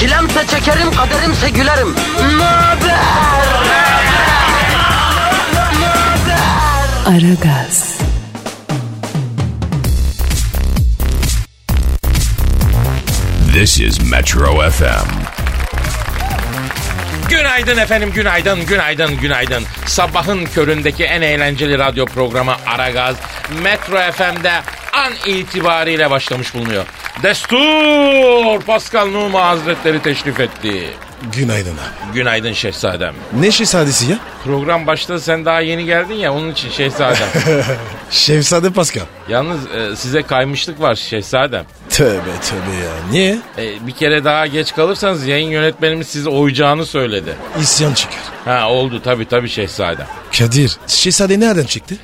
Çilemse 0.00 0.46
çekerim, 0.46 0.94
kaderimse 0.94 1.50
gülerim. 1.50 1.88
Möber! 2.38 3.20
Aragaz, 7.06 7.98
This 13.54 13.80
is 13.80 14.10
Metro 14.10 14.70
FM. 14.70 15.08
Günaydın 17.28 17.76
efendim, 17.76 18.12
günaydın, 18.14 18.66
günaydın, 18.66 19.16
günaydın. 19.16 19.64
Sabahın 19.86 20.46
köründeki 20.46 21.04
en 21.04 21.22
eğlenceli 21.22 21.78
radyo 21.78 22.06
programı 22.06 22.54
Aragaz, 22.66 23.16
Metro 23.62 24.12
FM'de 24.12 24.52
an 24.92 25.12
itibariyle 25.26 26.10
başlamış 26.10 26.54
bulunuyor. 26.54 26.84
Destur! 27.22 28.60
Pascal 28.66 29.06
Numa 29.06 29.46
Hazretleri 29.48 30.02
teşrif 30.02 30.40
etti. 30.40 30.86
Günaydın 31.36 31.70
abi. 31.74 32.12
Günaydın 32.14 32.52
şehzadem. 32.52 33.14
Ne 33.40 33.50
şehzadesi 33.50 34.10
ya? 34.10 34.18
Program 34.44 34.86
başladı 34.86 35.20
sen 35.20 35.44
daha 35.44 35.60
yeni 35.60 35.84
geldin 35.84 36.14
ya 36.14 36.34
onun 36.34 36.50
için 36.52 36.70
şehzadem. 36.70 37.28
Şehzade 38.10 38.70
Pascal. 38.70 39.04
Yalnız 39.28 39.66
e, 39.70 39.96
size 39.96 40.22
kaymışlık 40.22 40.80
var 40.80 40.94
şehzadem. 40.94 41.64
Tövbe 42.00 42.40
tövbe 42.40 42.76
ya. 42.84 42.92
Niye? 43.10 43.38
E, 43.58 43.86
bir 43.86 43.92
kere 43.92 44.24
daha 44.24 44.46
geç 44.46 44.74
kalırsanız 44.74 45.26
yayın 45.26 45.50
yönetmenimiz 45.50 46.08
sizi 46.08 46.28
oyacağını 46.28 46.86
söyledi. 46.86 47.34
İsyan 47.60 47.94
çıkar. 47.94 48.18
Ha 48.44 48.70
oldu 48.70 49.00
tabii 49.04 49.24
tabii 49.28 49.48
şehzadem. 49.48 50.06
Kadir, 50.38 50.76
şehzade 50.86 51.40
nereden 51.40 51.64
çıktı? 51.64 51.96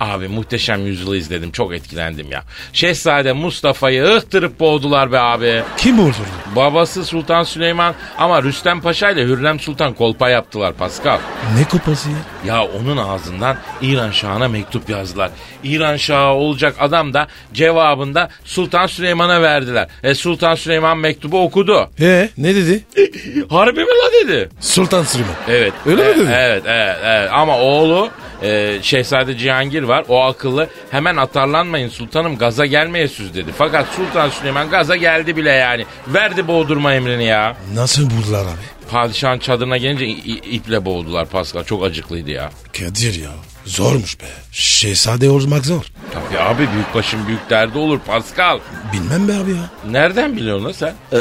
Abi 0.00 0.28
muhteşem 0.28 0.86
yüzyılı 0.86 1.16
izledim 1.16 1.52
çok 1.52 1.74
etkilendim 1.74 2.32
ya. 2.32 2.42
Şehzade 2.72 3.32
Mustafa'yı 3.32 4.04
ıhtırıp 4.04 4.60
boğdular 4.60 5.12
be 5.12 5.18
abi. 5.18 5.62
Kim 5.76 5.98
vurdu? 5.98 6.16
Babası 6.56 7.04
Sultan 7.04 7.42
Süleyman 7.42 7.94
ama 8.18 8.42
Rüstem 8.42 8.80
Paşa 8.80 9.10
ile 9.10 9.24
Hürrem 9.24 9.60
Sultan 9.60 9.94
kolpa 9.94 10.28
yaptılar 10.30 10.72
Pascal. 10.72 11.18
Ne 11.58 11.64
kupası 11.64 12.08
ya? 12.10 12.16
Ya 12.46 12.64
onun 12.64 12.96
ağzından 12.96 13.56
İran 13.82 14.10
Şahı'na 14.10 14.48
mektup 14.48 14.90
yazdılar. 14.90 15.30
İran 15.64 15.96
Şahı 15.96 16.32
olacak 16.32 16.76
adam 16.80 17.14
da 17.14 17.26
cevabında 17.52 18.28
Sultan 18.44 18.86
Süleyman'a 19.18 19.42
verdiler. 19.42 19.88
E 20.02 20.14
Sultan 20.14 20.54
Süleyman 20.54 20.98
mektubu 20.98 21.42
okudu. 21.42 21.90
He, 21.96 22.28
ne 22.38 22.54
dedi? 22.54 22.84
Harbi 23.50 23.80
mi 23.80 23.86
la 23.86 24.12
dedi. 24.28 24.48
Sultan 24.60 25.02
Süleyman. 25.04 25.34
Evet. 25.48 25.72
Öyle 25.86 26.02
mi 26.04 26.08
E, 26.10 26.16
dedi? 26.18 26.30
Evet, 26.36 26.62
evet, 26.66 26.96
evet. 27.04 27.30
Ama 27.32 27.58
oğlu 27.58 28.10
e, 28.42 28.78
Şehzade 28.82 29.36
Cihangir 29.38 29.82
var. 29.82 30.04
O 30.08 30.22
akıllı. 30.24 30.68
Hemen 30.90 31.16
atarlanmayın 31.16 31.88
sultanım 31.88 32.38
gaza 32.38 32.66
gelmeye 32.66 33.08
süz 33.08 33.34
dedi. 33.34 33.50
Fakat 33.58 33.86
Sultan 33.96 34.28
Süleyman 34.30 34.70
gaza 34.70 34.96
geldi 34.96 35.36
bile 35.36 35.50
yani. 35.50 35.84
Verdi 36.08 36.48
boğdurma 36.48 36.94
emrini 36.94 37.24
ya. 37.24 37.56
Nasıl 37.74 38.02
vurdular 38.10 38.42
abi? 38.44 38.90
Padişahın 38.90 39.38
çadırına 39.38 39.76
gelince 39.76 40.06
i- 40.06 40.10
i- 40.32 40.54
iple 40.56 40.84
boğdular 40.84 41.26
Pascal. 41.26 41.64
Çok 41.64 41.84
acıklıydı 41.84 42.30
ya. 42.30 42.50
Kadir 42.78 43.22
ya. 43.22 43.30
Zormuş 43.68 44.20
be. 44.20 44.24
Şehzade 44.52 45.30
olmak 45.30 45.66
zor. 45.66 45.84
Tabii 46.12 46.38
abi 46.42 46.58
büyük 46.72 46.94
başın 46.94 47.26
büyük 47.26 47.50
derdi 47.50 47.78
olur 47.78 47.98
Pascal. 47.98 48.58
Bilmem 48.92 49.28
be 49.28 49.32
abi 49.34 49.50
ya. 49.50 49.70
Nereden 49.90 50.36
biliyorsun 50.36 50.64
lan 50.64 50.72
sen? 50.72 50.94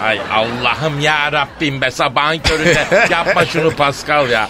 Ay 0.00 0.20
Allah'ım 0.32 1.00
ya 1.00 1.32
Rabbim 1.32 1.80
be 1.80 1.90
sabahın 1.90 2.38
köründe 2.38 3.06
yapma 3.10 3.46
şunu 3.46 3.70
Pascal 3.70 4.30
ya. 4.30 4.48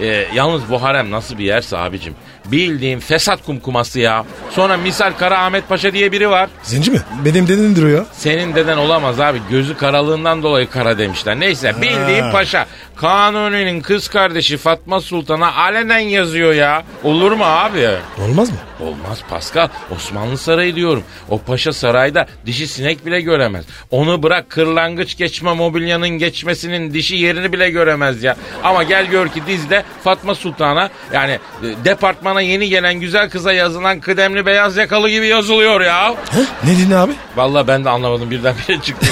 Ee, 0.00 0.26
yalnız 0.34 0.62
bu 0.70 0.82
harem 0.82 1.10
nasıl 1.10 1.38
bir 1.38 1.44
yerse 1.44 1.78
abicim. 1.78 2.14
Bildiğin 2.44 2.98
fesat 3.00 3.44
kumkuması 3.46 4.00
ya. 4.00 4.24
Sonra 4.50 4.76
misal 4.76 5.12
Kara 5.12 5.44
Ahmet 5.44 5.68
Paşa 5.68 5.92
diye 5.92 6.12
biri 6.12 6.30
var. 6.30 6.50
Zenci 6.62 6.90
mi? 6.90 7.00
Benim 7.24 7.48
dedemdir 7.48 7.82
o 7.82 7.86
ya. 7.86 8.04
Senin 8.12 8.54
deden 8.54 8.76
olamaz 8.76 9.20
abi. 9.20 9.40
Gözü 9.50 9.76
karalığından 9.76 10.42
dolayı 10.42 10.70
kara 10.70 10.98
demişler. 10.98 11.40
Neyse 11.40 11.74
bildiğin 11.82 12.32
paşa. 12.32 12.66
Kanuni'nin 12.96 13.80
kız 13.80 14.08
kardeşi 14.08 14.56
Fatma 14.56 15.00
Sultan'a 15.00 15.54
alenen 15.56 15.98
yazıyor 15.98 16.52
ya. 16.52 16.82
Olur 17.04 17.32
mu 17.32 17.44
abi? 17.44 17.88
Olmaz 18.22 18.50
mı? 18.50 18.56
Olmaz 18.80 19.18
Pascal. 19.30 19.68
Osmanlı 19.96 20.38
Sarayı 20.38 20.74
diyorum. 20.76 21.02
O 21.28 21.38
paşa 21.38 21.72
sarayda 21.72 22.26
dişi 22.46 22.66
sinek 22.68 23.06
bile 23.06 23.20
göremez. 23.20 23.64
Onu 23.90 24.22
bırak 24.22 24.50
kırlangıç 24.50 25.16
geçme 25.16 25.52
mobilyanın 25.54 26.08
geçmesinin 26.08 26.94
dişi 26.94 27.16
yerini 27.16 27.52
bile 27.52 27.70
göremez 27.70 28.22
ya. 28.22 28.36
Ama 28.64 28.82
gel 28.82 29.06
gör 29.06 29.28
ki 29.28 29.42
dizde 29.46 29.82
Fatma 30.04 30.34
Sultan'a 30.34 30.90
yani 31.12 31.32
e, 31.32 31.66
departmana 31.84 32.40
yeni 32.40 32.68
gelen 32.68 32.94
güzel 32.94 33.30
kıza 33.30 33.52
yazılan 33.52 34.00
kıdemli 34.00 34.46
beyaz 34.46 34.76
yakalı 34.76 35.10
gibi 35.10 35.26
yazılıyor 35.26 35.80
ya. 35.80 36.10
He? 36.10 36.40
Ne 36.64 36.76
dedin 36.78 36.90
abi? 36.90 37.12
Vallahi 37.36 37.68
ben 37.68 37.84
de 37.84 37.90
anlamadım 37.90 38.30
birdenbire 38.30 38.80
çıktı. 38.82 39.06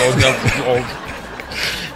o 0.66 0.70
oldu. 0.70 0.80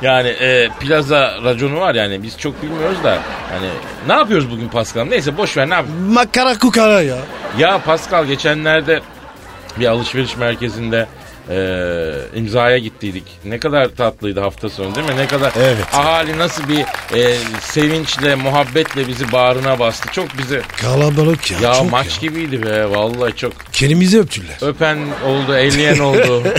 Yani 0.03 0.29
e, 0.29 0.69
plaza 0.81 1.35
raconu 1.45 1.81
var 1.81 1.95
yani 1.95 2.23
biz 2.23 2.39
çok 2.39 2.63
bilmiyoruz 2.63 3.05
da 3.05 3.19
hani 3.53 3.69
ne 4.07 4.13
yapıyoruz 4.13 4.51
bugün 4.51 4.69
Pascal? 4.69 5.05
Neyse 5.05 5.37
boş 5.37 5.57
ver 5.57 5.71
ne 5.71 5.75
yapıyoruz? 5.75 6.03
Makara 6.09 6.59
kukara 6.59 7.03
ya. 7.03 7.17
Ya 7.59 7.79
Pascal 7.79 8.25
geçenlerde 8.25 9.01
bir 9.81 9.87
alışveriş 9.87 10.37
merkezinde 10.37 11.07
e, 11.51 12.39
imzaya 12.39 12.79
gittiydik. 12.79 13.25
Ne 13.45 13.59
kadar 13.59 13.89
tatlıydı 13.89 14.41
hafta 14.41 14.69
sonu 14.71 14.95
değil 14.95 15.07
mi? 15.09 15.17
Ne 15.17 15.27
kadar 15.27 15.53
Evet. 15.59 15.85
ahali 15.95 16.39
nasıl 16.39 16.63
bir 16.69 16.81
e, 17.19 17.37
sevinçle, 17.61 18.35
muhabbetle 18.35 19.09
bizi 19.09 19.33
bağrına 19.33 19.79
bastı. 19.79 20.09
Çok 20.13 20.39
bizi 20.39 20.63
Kalabalık 20.81 21.51
ya. 21.51 21.59
ya 21.61 21.75
çok 21.75 21.91
maç 21.93 22.07
ya. 22.07 22.13
gibiydi 22.21 22.63
be 22.67 22.91
vallahi 22.91 23.37
çok. 23.37 23.53
Kelimizi 23.73 24.21
öptüler. 24.21 24.57
Öpen 24.61 24.99
oldu, 25.27 25.57
elleyen 25.57 25.99
oldu. 25.99 26.43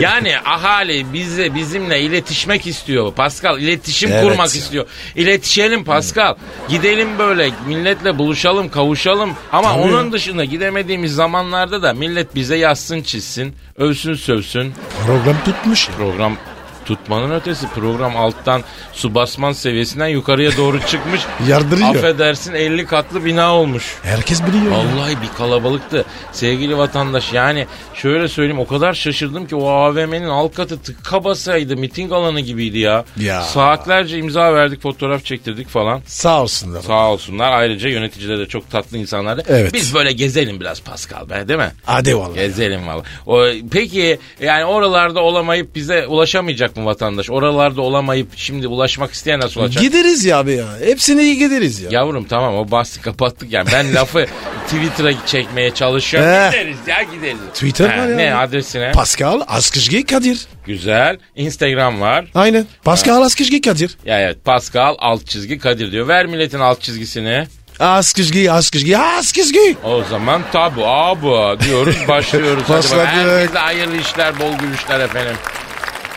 yani 0.00 0.38
ahali 0.44 1.12
bize 1.12 1.54
bizimle 1.54 2.00
iletişmek 2.00 2.66
istiyor. 2.66 3.12
Pascal 3.14 3.58
iletişim 3.60 4.12
Evet 4.12 4.22
kurmak 4.22 4.54
ya. 4.54 4.60
istiyor. 4.60 4.86
İletişelim 5.16 5.84
Pascal. 5.84 6.34
Gidelim 6.68 7.18
böyle 7.18 7.50
milletle 7.66 8.18
buluşalım, 8.18 8.68
kavuşalım. 8.68 9.32
Ama 9.52 9.72
Tabii 9.72 9.82
onun 9.82 10.12
dışında 10.12 10.44
gidemediğimiz 10.44 11.14
zamanlarda 11.14 11.82
da 11.82 11.92
millet 11.92 12.34
bize 12.34 12.56
yazsın, 12.56 13.02
çizsin, 13.02 13.54
övsün, 13.76 14.14
sövsün. 14.14 14.74
Program 15.06 15.36
tutmuş. 15.44 15.88
Program 15.98 16.36
tutmanın 16.84 17.30
ötesi 17.34 17.68
program 17.68 18.16
alttan 18.16 18.62
su 18.92 19.14
basman 19.14 19.52
seviyesinden 19.52 20.06
yukarıya 20.06 20.56
doğru 20.56 20.80
çıkmış. 20.86 21.20
Yardırıyor. 21.48 21.88
Affedersin 21.94 22.54
50 22.54 22.86
katlı 22.86 23.24
bina 23.24 23.54
olmuş. 23.56 23.94
Herkes 24.02 24.42
biliyor. 24.46 24.64
ya. 24.64 24.70
Vallahi 24.78 25.16
bir 25.22 25.36
kalabalıktı. 25.38 26.04
Sevgili 26.32 26.78
vatandaş 26.78 27.32
yani 27.32 27.66
şöyle 27.94 28.28
söyleyeyim 28.28 28.58
o 28.60 28.66
kadar 28.66 28.94
şaşırdım 28.94 29.46
ki 29.46 29.56
o 29.56 29.68
AVM'nin 29.68 30.28
alt 30.28 30.54
katı 30.54 30.82
tıka 30.82 31.24
basaydı. 31.24 31.76
Miting 31.76 32.12
alanı 32.12 32.40
gibiydi 32.40 32.78
ya. 32.78 33.04
Ya. 33.20 33.42
Saatlerce 33.42 34.18
imza 34.18 34.54
verdik 34.54 34.82
fotoğraf 34.82 35.24
çektirdik 35.24 35.68
falan. 35.68 36.00
Sağ 36.06 36.42
olsunlar. 36.42 36.80
Sağ 36.82 37.10
olsunlar. 37.10 37.52
Ayrıca 37.52 37.88
yöneticiler 37.88 38.38
de 38.38 38.46
çok 38.46 38.70
tatlı 38.70 38.98
insanlardı. 38.98 39.42
Evet. 39.48 39.74
Biz 39.74 39.94
böyle 39.94 40.12
gezelim 40.12 40.60
biraz 40.60 40.82
Pascal 40.82 41.30
be 41.30 41.48
değil 41.48 41.58
mi? 41.58 41.72
Hadi 41.84 42.18
vallahi. 42.18 42.34
Gezelim 42.34 42.86
valla. 42.86 43.02
O, 43.26 43.44
peki 43.72 44.18
yani 44.40 44.64
oralarda 44.64 45.20
olamayıp 45.20 45.74
bize 45.74 46.06
ulaşamayacak 46.06 46.73
mı 46.76 46.84
vatandaş? 46.84 47.30
Oralarda 47.30 47.82
olamayıp 47.82 48.28
şimdi 48.36 48.66
ulaşmak 48.68 49.12
isteyen 49.12 49.40
nasıl 49.40 49.60
ulaşacak? 49.60 49.82
Gideriz 49.82 50.24
ya 50.24 50.38
abi 50.38 50.52
ya. 50.52 50.66
Hepsini 50.84 51.22
iyi 51.22 51.38
gideriz 51.38 51.80
ya. 51.80 51.88
Yavrum 51.92 52.24
tamam 52.24 52.56
o 52.56 52.70
bahsi 52.70 53.00
kapattık 53.00 53.52
yani. 53.52 53.68
Ben 53.72 53.94
lafı 53.94 54.26
Twitter'a 54.66 55.26
çekmeye 55.26 55.70
çalışıyorum. 55.74 56.50
Gideriz 56.50 56.76
ya 56.86 57.02
gideriz. 57.02 57.38
Twitter 57.54 57.98
var 57.98 58.08
ya. 58.08 58.16
Ne 58.16 58.34
adresine? 58.34 58.92
Pascal 58.92 59.40
Askışgi 59.46 60.06
Kadir. 60.06 60.46
Güzel. 60.66 61.18
Instagram 61.36 62.00
var. 62.00 62.24
Aynen. 62.34 62.66
Pascal 62.84 63.22
Askışgi 63.22 63.60
Kadir. 63.60 63.96
Ya 64.04 64.20
evet 64.20 64.44
Pascal 64.44 64.94
alt 64.98 65.26
çizgi 65.26 65.58
Kadir 65.58 65.92
diyor. 65.92 66.08
Ver 66.08 66.26
milletin 66.26 66.60
alt 66.60 66.80
çizgisini. 66.80 67.46
Askışgi 67.80 68.52
Askışgi 68.52 68.98
Askışgi. 68.98 69.76
O 69.84 70.02
zaman 70.10 70.42
tabu 70.52 70.86
abu 70.86 71.56
diyoruz 71.64 71.96
başlıyoruz. 72.08 72.62
Hadi 72.68 72.78
Başladık. 72.78 73.06
bakalım. 73.06 73.30
Herkese 73.38 73.58
hayırlı 73.58 73.96
işler 73.96 74.38
bol 74.38 74.52
gülüşler 74.58 75.00
efendim. 75.00 75.36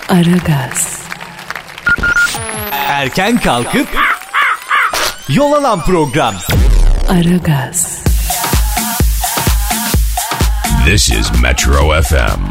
Aragaz, 0.10 1.00
Erken 2.88 3.38
kalkıp 3.40 3.88
yol 5.30 5.54
alan 5.54 5.84
program. 5.84 6.36
Aragaz, 7.10 7.98
This 10.86 11.10
is 11.10 11.42
Metro 11.42 12.02
FM. 12.02 12.42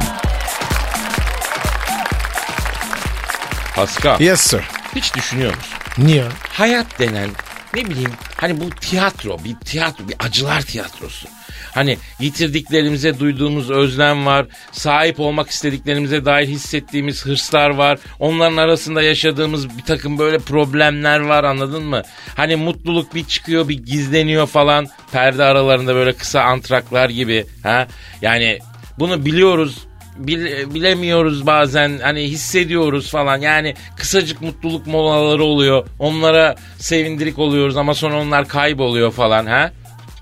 Pascal 3.76 4.20
Yes 4.20 4.41
sir. 4.41 4.62
Hiç 4.94 5.14
düşünüyor 5.14 5.55
musun? 5.56 5.73
Niye? 5.99 6.25
Hayat 6.53 6.99
denen 6.99 7.31
ne 7.75 7.87
bileyim 7.87 8.12
hani 8.41 8.61
bu 8.61 8.70
tiyatro 8.70 9.44
bir 9.44 9.56
tiyatro 9.56 10.08
bir 10.08 10.17
acılar 10.19 10.62
tiyatrosu. 10.62 11.29
Hani 11.76 11.99
yitirdiklerimize 12.20 13.19
duyduğumuz 13.19 13.70
özlem 13.70 14.26
var. 14.26 14.46
Sahip 14.73 15.20
olmak 15.20 15.50
istediklerimize 15.50 16.25
dair 16.25 16.46
hissettiğimiz 16.46 17.26
hırslar 17.26 17.70
var. 17.70 17.99
Onların 18.19 18.56
arasında 18.56 19.02
yaşadığımız 19.02 19.78
bir 19.78 19.82
takım 19.82 20.19
böyle 20.19 20.38
problemler 20.38 21.20
var 21.20 21.44
anladın 21.44 21.84
mı? 21.84 22.02
Hani 22.37 22.56
mutluluk 22.56 23.14
bir 23.14 23.25
çıkıyor 23.25 23.69
bir 23.69 23.78
gizleniyor 23.84 24.46
falan. 24.46 24.88
Perde 25.12 25.44
aralarında 25.44 25.94
böyle 25.94 26.12
kısa 26.12 26.40
antraklar 26.40 27.08
gibi. 27.11 27.46
Ha? 27.62 27.87
Yani 28.22 28.58
bunu 28.99 29.25
biliyoruz 29.25 29.87
bil- 30.19 30.75
bilemiyoruz 30.75 31.46
bazen 31.46 31.99
hani 32.02 32.22
hissediyoruz 32.22 33.11
falan 33.11 33.40
yani 33.40 33.75
kısacık 33.96 34.43
mutluluk 34.43 34.87
molaları 34.87 35.43
oluyor 35.44 35.87
onlara 35.99 36.55
sevindirik 36.79 37.38
oluyoruz 37.38 37.76
ama 37.76 37.94
sonra 37.94 38.20
onlar 38.20 38.49
kayboluyor 38.49 39.12
falan 39.12 39.46
ha 39.46 39.72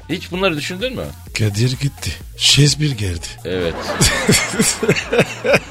hiç 0.08 0.32
bunları 0.32 0.56
düşündün 0.56 0.96
mü? 0.96 1.04
Kadir 1.38 1.78
gitti. 1.80 2.10
Shakespeare 2.36 2.92
geldi. 2.94 3.26
Evet. 3.44 3.74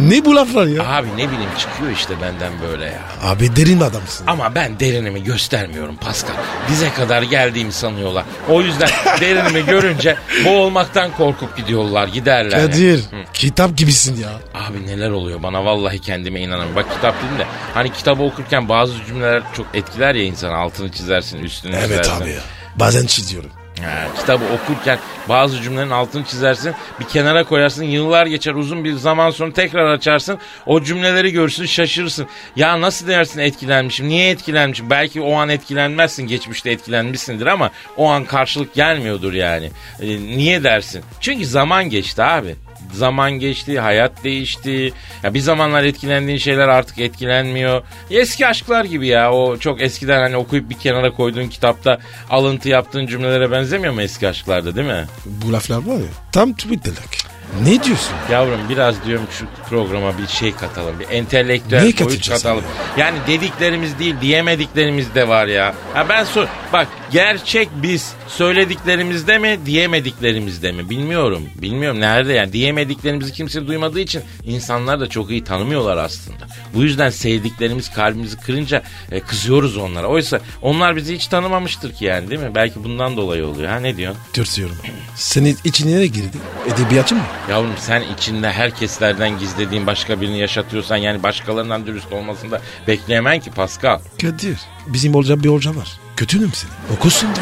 Ne 0.00 0.24
bu 0.24 0.36
laflar 0.36 0.66
ya? 0.66 0.86
Abi 0.88 1.08
ne 1.16 1.28
bileyim 1.32 1.50
çıkıyor 1.58 1.90
işte 1.92 2.14
benden 2.22 2.52
böyle 2.68 2.84
ya. 2.84 3.02
Abi 3.22 3.56
derin 3.56 3.80
adamsın. 3.80 4.26
Ama 4.26 4.54
ben 4.54 4.80
derinimi 4.80 5.24
göstermiyorum 5.24 5.96
Pascal. 5.96 6.34
Dize 6.68 6.92
kadar 6.92 7.22
geldiğimi 7.22 7.72
sanıyorlar. 7.72 8.24
O 8.48 8.62
yüzden 8.62 8.88
derinimi 9.20 9.66
görünce 9.66 10.16
boğulmaktan 10.44 11.10
korkup 11.16 11.56
gidiyorlar 11.56 12.08
giderler. 12.08 12.58
yani. 12.58 12.70
Kadir 12.70 13.04
kitap 13.34 13.76
gibisin 13.76 14.16
ya. 14.22 14.30
Abi 14.54 14.86
neler 14.86 15.10
oluyor 15.10 15.42
bana 15.42 15.64
vallahi 15.64 15.98
kendime 15.98 16.40
inanamıyorum. 16.40 16.76
Bak 16.76 16.86
kitap 16.94 17.14
dedim 17.24 17.38
de 17.38 17.46
hani 17.74 17.92
kitabı 17.92 18.22
okurken 18.22 18.68
bazı 18.68 18.92
cümleler 19.06 19.42
çok 19.56 19.66
etkiler 19.74 20.14
ya 20.14 20.22
insanı 20.22 20.54
altını 20.56 20.92
çizersin 20.92 21.38
üstünü 21.38 21.76
Evet 21.76 21.88
çizersin. 22.04 22.22
abi 22.22 22.30
ya. 22.30 22.40
Bazen 22.76 23.06
çiziyorum. 23.06 23.50
Ha, 23.84 24.06
kitabı 24.20 24.44
okurken 24.44 24.98
bazı 25.28 25.62
cümlenin 25.62 25.90
altını 25.90 26.24
çizersin 26.24 26.74
bir 27.00 27.04
kenara 27.04 27.44
koyarsın 27.44 27.84
yıllar 27.84 28.26
geçer 28.26 28.54
uzun 28.54 28.84
bir 28.84 28.92
zaman 28.92 29.30
sonra 29.30 29.52
tekrar 29.52 29.92
açarsın 29.94 30.38
o 30.66 30.82
cümleleri 30.82 31.32
görürsün 31.32 31.66
şaşırırsın. 31.66 32.26
Ya 32.56 32.80
nasıl 32.80 33.06
dersin 33.08 33.40
etkilenmişim 33.40 34.08
niye 34.08 34.30
etkilenmişim? 34.30 34.90
Belki 34.90 35.20
o 35.20 35.34
an 35.34 35.48
etkilenmezsin 35.48 36.26
geçmişte 36.26 36.70
etkilenmişsindir 36.70 37.46
ama 37.46 37.70
o 37.96 38.08
an 38.08 38.24
karşılık 38.24 38.74
gelmiyordur 38.74 39.32
yani. 39.32 39.70
Ee, 40.00 40.06
niye 40.06 40.64
dersin? 40.64 41.02
Çünkü 41.20 41.46
zaman 41.46 41.90
geçti 41.90 42.22
abi 42.22 42.54
zaman 42.92 43.32
geçti, 43.32 43.80
hayat 43.80 44.24
değişti. 44.24 44.92
Ya 45.22 45.34
bir 45.34 45.40
zamanlar 45.40 45.84
etkilendiğin 45.84 46.38
şeyler 46.38 46.68
artık 46.68 46.98
etkilenmiyor. 46.98 47.82
Eski 48.10 48.46
aşklar 48.46 48.84
gibi 48.84 49.06
ya. 49.06 49.32
O 49.32 49.56
çok 49.56 49.82
eskiden 49.82 50.18
hani 50.20 50.36
okuyup 50.36 50.70
bir 50.70 50.78
kenara 50.78 51.10
koyduğun 51.12 51.48
kitapta 51.48 51.98
alıntı 52.30 52.68
yaptığın 52.68 53.06
cümlelere 53.06 53.50
benzemiyor 53.50 53.94
mu 53.94 54.02
eski 54.02 54.28
aşklarda 54.28 54.76
değil 54.76 54.86
mi? 54.86 55.04
Bu 55.26 55.52
laflar 55.52 55.76
var 55.76 55.96
ya 55.96 56.08
tam 56.32 56.52
Twitter'lık. 56.52 57.37
Ne 57.62 57.82
diyorsun? 57.84 58.14
Yavrum 58.32 58.60
biraz 58.68 59.04
diyorum 59.04 59.26
şu 59.30 59.46
programa 59.70 60.18
bir 60.18 60.26
şey 60.26 60.52
katalım. 60.54 61.00
Bir 61.00 61.08
entelektüel 61.10 61.78
Ne 61.78 61.84
boyut 61.84 61.98
katacağız 61.98 62.42
katalım. 62.42 62.64
ya? 62.96 63.04
Yani 63.06 63.18
dediklerimiz 63.26 63.98
değil 63.98 64.14
diyemediklerimiz 64.20 65.14
de 65.14 65.28
var 65.28 65.46
ya. 65.46 65.74
Ha 65.94 66.08
ben 66.08 66.24
sor 66.24 66.46
bak 66.72 66.88
gerçek 67.10 67.68
biz 67.82 68.12
söylediklerimizde 68.28 69.38
mi 69.38 69.58
diyemediklerimizde 69.66 70.72
mi 70.72 70.90
bilmiyorum. 70.90 71.42
Bilmiyorum 71.62 72.00
nerede 72.00 72.32
yani 72.32 72.52
diyemediklerimizi 72.52 73.32
kimse 73.32 73.66
duymadığı 73.66 74.00
için 74.00 74.22
insanlar 74.44 75.00
da 75.00 75.08
çok 75.08 75.30
iyi 75.30 75.44
tanımıyorlar 75.44 75.96
aslında. 75.96 76.46
Bu 76.74 76.82
yüzden 76.82 77.10
sevdiklerimiz 77.10 77.90
kalbimizi 77.94 78.36
kırınca 78.40 78.82
e, 79.12 79.20
kızıyoruz 79.20 79.76
onlara. 79.76 80.06
Oysa 80.06 80.40
onlar 80.62 80.96
bizi 80.96 81.14
hiç 81.14 81.26
tanımamıştır 81.26 81.92
ki 81.94 82.04
yani 82.04 82.30
değil 82.30 82.40
mi? 82.40 82.54
Belki 82.54 82.84
bundan 82.84 83.16
dolayı 83.16 83.46
oluyor. 83.46 83.68
Ha 83.70 83.80
ne 83.80 83.96
diyorsun? 83.96 84.22
Tırsıyorum. 84.32 84.76
Senin 85.14 85.58
içine 85.64 85.98
ne 86.00 86.06
girdi? 86.06 86.36
Edebiyatçı 86.74 87.14
mı? 87.14 87.22
Yavrum 87.50 87.74
sen 87.78 88.02
içinde 88.16 88.52
herkeslerden 88.52 89.38
gizlediğin 89.38 89.86
başka 89.86 90.20
birini 90.20 90.38
yaşatıyorsan 90.38 90.96
yani 90.96 91.22
başkalarından 91.22 91.86
dürüst 91.86 92.12
olmasını 92.12 92.50
da 92.50 92.60
bekleyemen 92.86 93.40
ki 93.40 93.50
Pascal. 93.50 93.98
Kadir 94.22 94.58
bizim 94.86 95.14
olacak 95.14 95.42
bir 95.42 95.48
hoca 95.48 95.70
var. 95.76 95.88
Kötünüm 96.16 96.52
seni. 96.54 96.70
Okusun 96.96 97.28
da. 97.36 97.40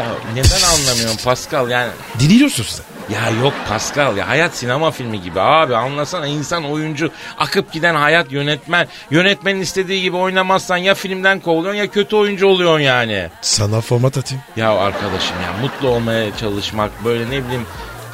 Ya 0.00 0.06
neden 0.34 0.62
anlamıyorum 0.62 1.16
Pascal 1.24 1.70
yani 1.70 1.90
Diliyorsun 2.20 2.64
sen. 2.68 3.14
ya 3.14 3.30
yok 3.42 3.52
Pascal 3.68 4.16
ya 4.16 4.28
hayat 4.28 4.54
sinema 4.56 4.90
filmi 4.90 5.22
gibi 5.22 5.40
abi 5.40 5.76
anlasana 5.76 6.26
insan 6.26 6.64
oyuncu 6.64 7.10
akıp 7.38 7.72
giden 7.72 7.94
hayat 7.94 8.32
yönetmen 8.32 8.88
yönetmenin 9.10 9.60
istediği 9.60 10.02
gibi 10.02 10.16
oynamazsan 10.16 10.76
ya 10.76 10.94
filmden 10.94 11.40
kovuluyorsun 11.40 11.78
ya 11.80 11.86
kötü 11.90 12.16
oyuncu 12.16 12.46
oluyorsun 12.46 12.80
yani. 12.84 13.28
Sana 13.40 13.80
format 13.80 14.18
atayım. 14.18 14.42
Ya 14.56 14.70
arkadaşım 14.78 15.36
ya 15.46 15.52
mutlu 15.62 15.88
olmaya 15.88 16.36
çalışmak 16.36 17.04
böyle 17.04 17.24
ne 17.30 17.44
bileyim 17.44 17.66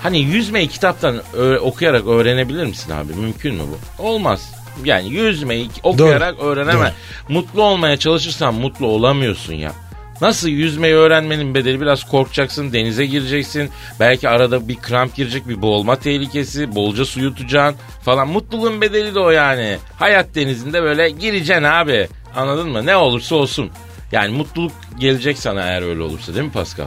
hani 0.04 0.18
yüzmeyi 0.20 0.68
kitaptan 0.68 1.22
okuyarak 1.60 2.06
öğrenebilir 2.06 2.66
misin 2.66 2.92
abi 2.92 3.12
mümkün 3.14 3.54
mü 3.54 3.62
bu? 3.62 4.02
Olmaz. 4.02 4.52
Yani 4.84 5.08
yüzmeyi 5.08 5.70
okuyarak 5.82 6.40
öğrenemez. 6.40 6.92
Mutlu 7.28 7.62
olmaya 7.62 7.96
çalışırsan 7.96 8.54
mutlu 8.54 8.86
olamıyorsun 8.86 9.54
ya. 9.54 9.72
Nasıl 10.20 10.48
yüzmeyi 10.48 10.94
öğrenmenin 10.94 11.54
bedeli 11.54 11.80
biraz 11.80 12.04
korkacaksın 12.04 12.72
denize 12.72 13.06
gireceksin 13.06 13.70
belki 14.00 14.28
arada 14.28 14.68
bir 14.68 14.76
kramp 14.76 15.16
girecek 15.16 15.48
bir 15.48 15.62
boğulma 15.62 15.96
tehlikesi 15.96 16.74
bolca 16.74 17.04
su 17.04 17.20
yutacaksın 17.20 17.80
falan 18.02 18.28
mutluluğun 18.28 18.80
bedeli 18.80 19.14
de 19.14 19.18
o 19.18 19.30
yani 19.30 19.78
hayat 19.98 20.34
denizinde 20.34 20.82
böyle 20.82 21.10
gireceksin 21.10 21.64
abi 21.64 22.08
anladın 22.36 22.68
mı 22.68 22.86
ne 22.86 22.96
olursa 22.96 23.34
olsun 23.34 23.70
yani 24.12 24.36
mutluluk 24.36 24.72
gelecek 24.98 25.38
sana 25.38 25.62
eğer 25.62 25.82
öyle 25.82 26.02
olursa 26.02 26.34
değil 26.34 26.44
mi 26.44 26.52
Pascal? 26.52 26.86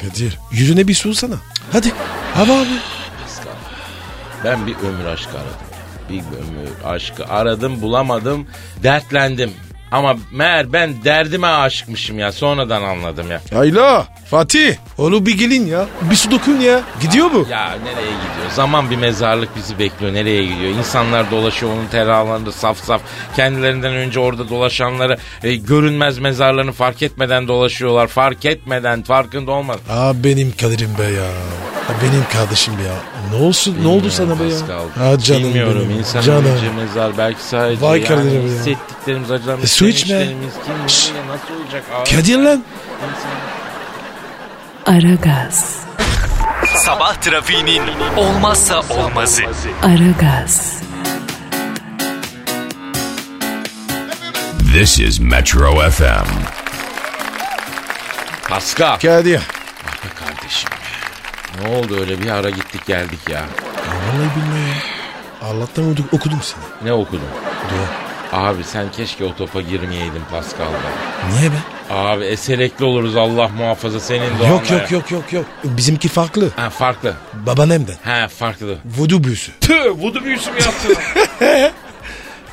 Kadir 0.00 0.38
yüzüne 0.52 0.88
bir 0.88 0.94
su 0.94 1.14
sana. 1.14 1.36
Hadi. 1.72 1.92
Hava 2.34 2.52
abi. 2.52 2.78
Ben 4.44 4.66
bir 4.66 4.76
ömür 4.76 5.04
aşkı 5.04 5.30
aradım. 5.30 5.66
Bir 6.10 6.20
ömür 6.20 6.84
aşkı 6.84 7.26
aradım 7.26 7.82
bulamadım 7.82 8.46
dertlendim. 8.82 9.52
Ama 9.92 10.16
meğer 10.32 10.72
ben 10.72 11.04
derdime 11.04 11.46
aşıkmışım 11.46 12.18
ya 12.18 12.32
sonradan 12.32 12.82
anladım 12.82 13.30
ya. 13.30 13.40
Hayla. 13.54 14.06
Fatih. 14.30 14.74
Oğlum 14.98 15.26
bir 15.26 15.38
gelin 15.38 15.66
ya. 15.66 15.86
Bir 16.10 16.16
su 16.16 16.30
dokun 16.30 16.60
ya. 16.60 16.80
Gidiyor 17.02 17.30
mu? 17.30 17.46
Ya 17.50 17.70
nereye 17.84 18.10
gidiyor? 18.10 18.50
Zaman 18.54 18.90
bir 18.90 18.96
mezarlık 18.96 19.56
bizi 19.56 19.78
bekliyor. 19.78 20.12
Nereye 20.14 20.44
gidiyor? 20.44 20.70
İnsanlar 20.70 21.30
dolaşıyor 21.30 21.72
onun 21.72 21.86
teralarında 21.86 22.52
saf 22.52 22.78
saf. 22.84 23.00
Kendilerinden 23.36 23.94
önce 23.94 24.20
orada 24.20 24.48
dolaşanları 24.48 25.18
e, 25.42 25.54
görünmez 25.54 26.18
mezarlarını 26.18 26.72
fark 26.72 27.02
etmeden 27.02 27.48
dolaşıyorlar. 27.48 28.06
Fark 28.06 28.44
etmeden 28.44 29.02
farkında 29.02 29.50
olmaz. 29.50 29.76
Aa 29.90 30.24
benim 30.24 30.52
Kadir'im 30.60 30.98
be 30.98 31.02
ya. 31.02 31.26
Ha, 31.88 31.92
benim 32.02 32.24
kardeşim 32.32 32.74
ya. 32.86 32.94
Ne 33.38 33.46
olsun 33.46 33.76
ne 33.82 33.88
oldu 33.88 34.10
sana 34.10 34.40
be 34.40 34.44
ya? 34.44 34.50
Pascal. 34.50 34.88
Ha 34.98 35.18
canım 35.18 35.42
Bilmiyorum. 35.44 35.86
benim. 35.88 35.98
İnsan 35.98 36.20
canım. 36.20 36.44
önce 36.46 36.70
mezar 36.70 37.18
belki 37.18 37.42
sadece 37.42 37.80
Vay 37.86 38.02
yani 38.10 38.34
ya. 38.34 38.42
hissettiklerimiz 38.42 39.30
acılarımız, 39.30 39.64
E, 39.64 39.68
su 39.68 39.88
içme. 39.88 40.26
Şşş. 40.88 41.10
nasıl 41.28 41.62
olacak 41.64 41.84
abi? 41.94 42.10
Kadir 42.10 42.38
lan. 42.38 42.62
Aragaz, 44.86 45.76
Sabah 46.84 47.14
trafiğinin 47.14 47.82
olmazsa 48.16 48.80
olmazı. 48.90 49.42
Aragaz, 49.82 50.82
This 54.74 54.98
is 55.00 55.20
Metro 55.20 55.90
FM. 55.90 56.26
Pascal. 58.48 58.98
Kadir. 58.98 59.40
Ne 61.62 61.76
oldu 61.76 62.00
öyle 62.00 62.22
bir 62.22 62.30
ara 62.30 62.50
gittik 62.50 62.86
geldik 62.86 63.18
ya. 63.30 63.40
Vallahi 63.88 64.30
bilmiyorum 64.36 64.68
ya. 64.68 65.48
Allah'tan 65.48 65.84
okudum, 65.84 66.04
okudum 66.12 66.38
seni. 66.42 66.88
Ne 66.88 66.92
okudun? 66.92 67.20
Dua. 67.70 68.04
Abi 68.40 68.64
sen 68.64 68.90
keşke 68.92 69.24
o 69.24 69.34
topa 69.34 69.60
girmeyeydin 69.60 70.22
Pascal 70.30 70.66
be. 70.66 70.76
Niye 71.38 71.50
be? 71.50 71.56
Abi 71.90 72.24
eselekli 72.24 72.84
oluruz 72.84 73.16
Allah 73.16 73.48
muhafaza 73.48 74.00
senin 74.00 74.38
de 74.38 74.46
Yok 74.46 74.70
yok 74.70 74.90
yok 74.90 75.10
yok 75.10 75.32
yok. 75.32 75.44
Bizimki 75.64 76.08
farklı. 76.08 76.50
Ha 76.56 76.70
farklı. 76.70 77.14
Babaannemden. 77.32 77.96
Ha 78.04 78.28
farklı. 78.28 78.78
Voodoo 78.98 79.24
büyüsü. 79.24 79.52
Tüh 79.60 79.90
vudu 79.90 80.24
büyüsü 80.24 80.50
mü 80.50 80.58
yaptın? 80.60 80.96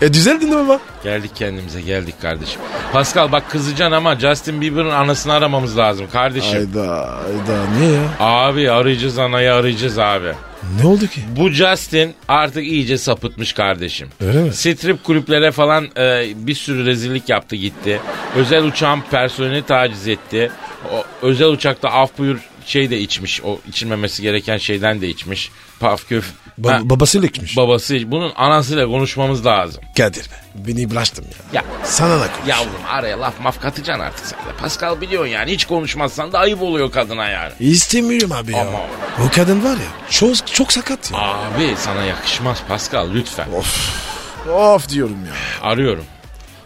E 0.02 0.14
düzeldin 0.14 0.50
mi 0.50 0.56
baba? 0.56 0.80
geldik 1.04 1.32
kendimize 1.36 1.82
geldik 1.82 2.22
kardeşim. 2.22 2.62
Pascal 2.94 3.32
bak 3.32 3.50
kızacaksın 3.50 3.96
ama 3.96 4.20
Justin 4.20 4.62
Bieber'ın 4.62 4.90
anasını 4.90 5.34
aramamız 5.34 5.78
lazım 5.78 6.08
kardeşim. 6.12 6.60
Ayda 6.60 6.82
ayda 7.16 7.70
niye 7.80 7.92
ya? 7.92 8.02
Abi 8.20 8.72
arayacağız 8.72 9.18
anayı 9.20 9.54
arayacağız 9.54 10.00
abi. 10.00 10.32
Ne 10.82 10.88
oldu 10.88 11.08
ki? 11.08 11.22
Bu 11.38 11.50
Justin 11.50 12.14
artık 12.28 12.64
iyice 12.64 12.98
sapıtmış 12.98 13.54
kardeşim. 13.54 14.10
Öyle 14.28 14.44
mi? 14.44 14.54
Strip 14.54 15.04
kulüplere 15.04 15.52
falan 15.52 15.88
e, 15.98 16.28
bir 16.36 16.54
sürü 16.56 16.86
rezillik 16.86 17.30
yaptı 17.30 17.56
gitti. 17.56 18.00
Özel 18.36 18.64
uçağın 18.64 19.02
personeli 19.12 19.64
taciz 19.64 20.08
etti. 20.08 20.52
O, 20.94 21.04
özel 21.28 21.48
uçakta 21.48 21.90
af 21.90 22.18
buyur 22.18 22.40
şey 22.66 22.90
de 22.90 23.00
içmiş. 23.00 23.42
O 23.44 23.60
içilmemesi 23.68 24.22
gereken 24.22 24.58
şeyden 24.58 25.02
de 25.02 25.08
içmiş. 25.10 25.52
Paf 25.80 26.08
küf. 26.10 26.26
Ba- 26.62 26.72
Ha, 26.74 26.80
babasıyla 26.84 27.28
ekmiş. 27.28 27.58
babası. 27.58 28.12
Bunun 28.12 28.32
anasıyla 28.36 28.86
konuşmamız 28.88 29.46
lazım. 29.46 29.84
Kadir 29.98 30.24
be. 30.24 30.36
Beni 30.56 30.90
bulaştım 30.90 31.26
ya. 31.26 31.62
Ya 31.62 31.66
Sana 31.84 32.20
da 32.20 32.28
konuş. 32.36 32.48
yavrum 32.50 32.72
araya 32.90 33.20
laf 33.22 33.40
maf 33.42 33.62
katacaksın 33.62 34.04
artık 34.04 34.26
sen 34.26 34.40
de. 34.40 34.58
Pascal 34.60 35.02
biliyorsun 35.02 35.30
yani 35.30 35.52
hiç 35.52 35.66
konuşmazsan 35.66 36.32
da 36.34 36.40
ayıp 36.40 36.62
oluyor 36.62 36.92
kadına 36.92 37.30
yani. 37.30 37.52
İstemiyorum 37.60 38.32
abi 38.32 38.52
ya. 38.52 38.62
Ama- 38.62 38.80
O 39.26 39.30
kadın 39.36 39.64
var 39.64 39.74
ya 39.78 39.92
çok 40.10 40.48
çok 40.48 40.74
sakat 40.74 41.12
ya. 41.12 41.18
Abi 41.20 41.74
sana 41.78 42.04
yakışmaz 42.04 42.58
Pascal 42.68 43.10
lütfen. 43.14 43.48
Of 44.54 44.90
diyorum 44.90 45.18
ya. 45.26 45.34
Arıyorum. 45.70 46.06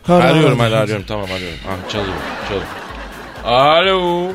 Ara, 0.08 0.24
arıyorum 0.24 0.60
ara, 0.60 0.68
hadi 0.68 0.76
arıyorum 0.76 1.06
tamam 1.08 1.26
arıyorum. 1.32 1.60
Ah 1.70 1.92
çalıyor 1.92 2.16
çalıyor. 2.48 2.66
Alo. 3.46 4.32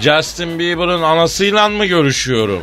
Justin 0.00 0.58
Bieber'ın 0.58 1.02
anasıyla 1.02 1.68
mı 1.68 1.86
görüşüyorum? 1.86 2.62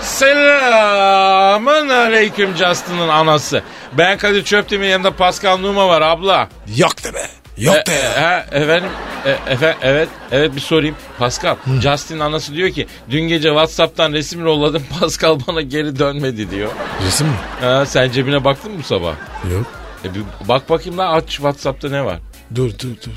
Selamun 0.00 1.88
aleyküm 1.88 2.56
Justin'ın 2.56 3.08
anası. 3.08 3.62
Ben 3.92 4.18
Kadir 4.18 4.44
Çöptemir 4.44 4.88
yanında 4.88 5.10
Pascal 5.16 5.58
Numa 5.58 5.88
var 5.88 6.02
abla. 6.02 6.48
Yok 6.76 7.04
de 7.04 7.14
be. 7.14 7.26
Yok 7.58 7.86
de 7.86 7.92
E, 7.94 7.98
ya. 8.04 8.22
ha, 8.22 8.46
efendim, 8.52 8.90
e, 9.26 9.30
efe, 9.52 9.76
evet, 9.82 10.08
evet 10.32 10.54
bir 10.56 10.60
sorayım. 10.60 10.94
Pascal, 11.18 11.56
Justin 11.82 12.20
anası 12.20 12.54
diyor 12.54 12.70
ki 12.70 12.86
dün 13.10 13.20
gece 13.22 13.48
Whatsapp'tan 13.48 14.12
resim 14.12 14.44
yolladım 14.46 14.82
Pascal 15.00 15.38
bana 15.48 15.60
geri 15.60 15.98
dönmedi 15.98 16.50
diyor. 16.50 16.70
Resim 17.06 17.26
mi? 17.26 17.34
Ha, 17.60 17.86
sen 17.86 18.10
cebine 18.10 18.44
baktın 18.44 18.72
mı 18.72 18.78
bu 18.78 18.82
sabah? 18.82 19.14
Yok. 19.52 19.66
E, 20.04 20.14
bir 20.14 20.22
bak 20.48 20.70
bakayım 20.70 20.98
da 20.98 21.08
aç 21.08 21.30
Whatsapp'ta 21.30 21.88
ne 21.88 22.04
var? 22.04 22.18
Dur 22.54 22.70
dur 22.70 22.88
dur. 23.06 23.12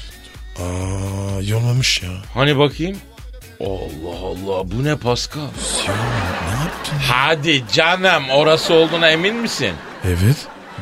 Aa 0.63 1.41
yollamış 1.41 2.03
ya. 2.03 2.09
Hani 2.33 2.57
bakayım? 2.59 2.97
Allah 3.61 4.17
Allah 4.25 4.71
bu 4.71 4.83
ne 4.83 4.95
Pascal? 4.95 5.39
Ya 5.41 5.93
ne 6.45 6.63
yaptın? 6.63 6.97
Hadi 7.11 7.63
canım 7.73 8.23
orası 8.29 8.73
olduğuna 8.73 9.09
emin 9.09 9.35
misin? 9.35 9.71
Evet. 10.05 10.37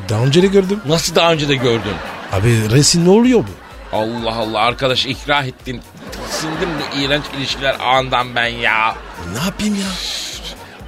Daha 0.08 0.20
önce 0.24 0.42
de 0.42 0.46
gördüm. 0.46 0.80
Nasıl 0.86 1.14
daha 1.14 1.32
önce 1.32 1.48
de 1.48 1.54
gördün? 1.54 1.94
Abi 2.32 2.70
resim 2.70 3.04
ne 3.04 3.10
oluyor 3.10 3.40
bu? 3.40 3.96
Allah 3.96 4.34
Allah 4.34 4.58
arkadaş 4.60 5.06
ikrah 5.06 5.44
ettin. 5.44 5.82
Tiksindim 6.12 6.68
bu 6.78 7.00
iğrenç 7.00 7.24
ilişkiler 7.38 7.76
ağından 7.80 8.34
ben 8.36 8.46
ya. 8.46 8.94
Ne 9.32 9.38
yapayım 9.44 9.74
ya? 9.74 9.86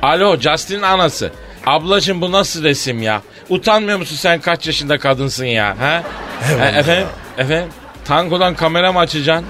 Alo 0.08 0.36
Justin'in 0.40 0.82
anası. 0.82 1.32
Ablacığım 1.66 2.20
bu 2.20 2.32
nasıl 2.32 2.64
resim 2.64 3.02
ya? 3.02 3.22
Utanmıyor 3.48 3.98
musun 3.98 4.16
sen 4.16 4.40
kaç 4.40 4.66
yaşında 4.66 4.98
kadınsın 4.98 5.44
ya? 5.44 5.76
Ha? 5.80 6.02
Eyvallah 6.50 6.74
E, 6.74 6.78
efendim? 6.78 7.06
Efendim? 7.38 7.68
Tangodan 8.04 8.54
kamera 8.54 8.92
mı 8.92 8.98
açacaksın? 8.98 9.46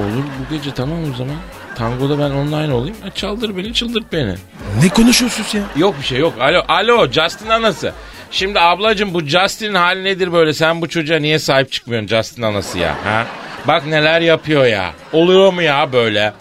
Olur 0.00 0.24
bu 0.38 0.54
gece 0.56 0.74
tamam 0.74 0.98
o 1.12 1.16
zaman. 1.16 1.36
Tangoda 1.74 2.18
ben 2.18 2.30
online 2.30 2.72
olayım. 2.74 2.96
E, 3.06 3.10
çaldır 3.10 3.56
beni 3.56 3.74
çıldırt 3.74 4.12
beni. 4.12 4.34
Ne 4.82 4.88
konuşuyorsunuz 4.88 5.54
ya? 5.54 5.62
Yok 5.76 5.94
bir 6.00 6.04
şey 6.06 6.18
yok. 6.18 6.34
Alo, 6.40 6.62
alo 6.68 7.10
Justin 7.10 7.48
anası. 7.48 7.92
Şimdi 8.30 8.60
ablacığım 8.60 9.14
bu 9.14 9.20
Justin'in 9.20 9.74
hali 9.74 10.04
nedir 10.04 10.32
böyle? 10.32 10.52
Sen 10.54 10.80
bu 10.82 10.88
çocuğa 10.88 11.18
niye 11.18 11.38
sahip 11.38 11.72
çıkmıyorsun 11.72 12.08
Justin 12.08 12.42
anası 12.42 12.78
ya? 12.78 12.96
Ha? 13.04 13.26
Bak 13.68 13.86
neler 13.86 14.20
yapıyor 14.20 14.66
ya. 14.66 14.92
Oluyor 15.12 15.52
mu 15.52 15.62
ya 15.62 15.92
böyle? 15.92 16.32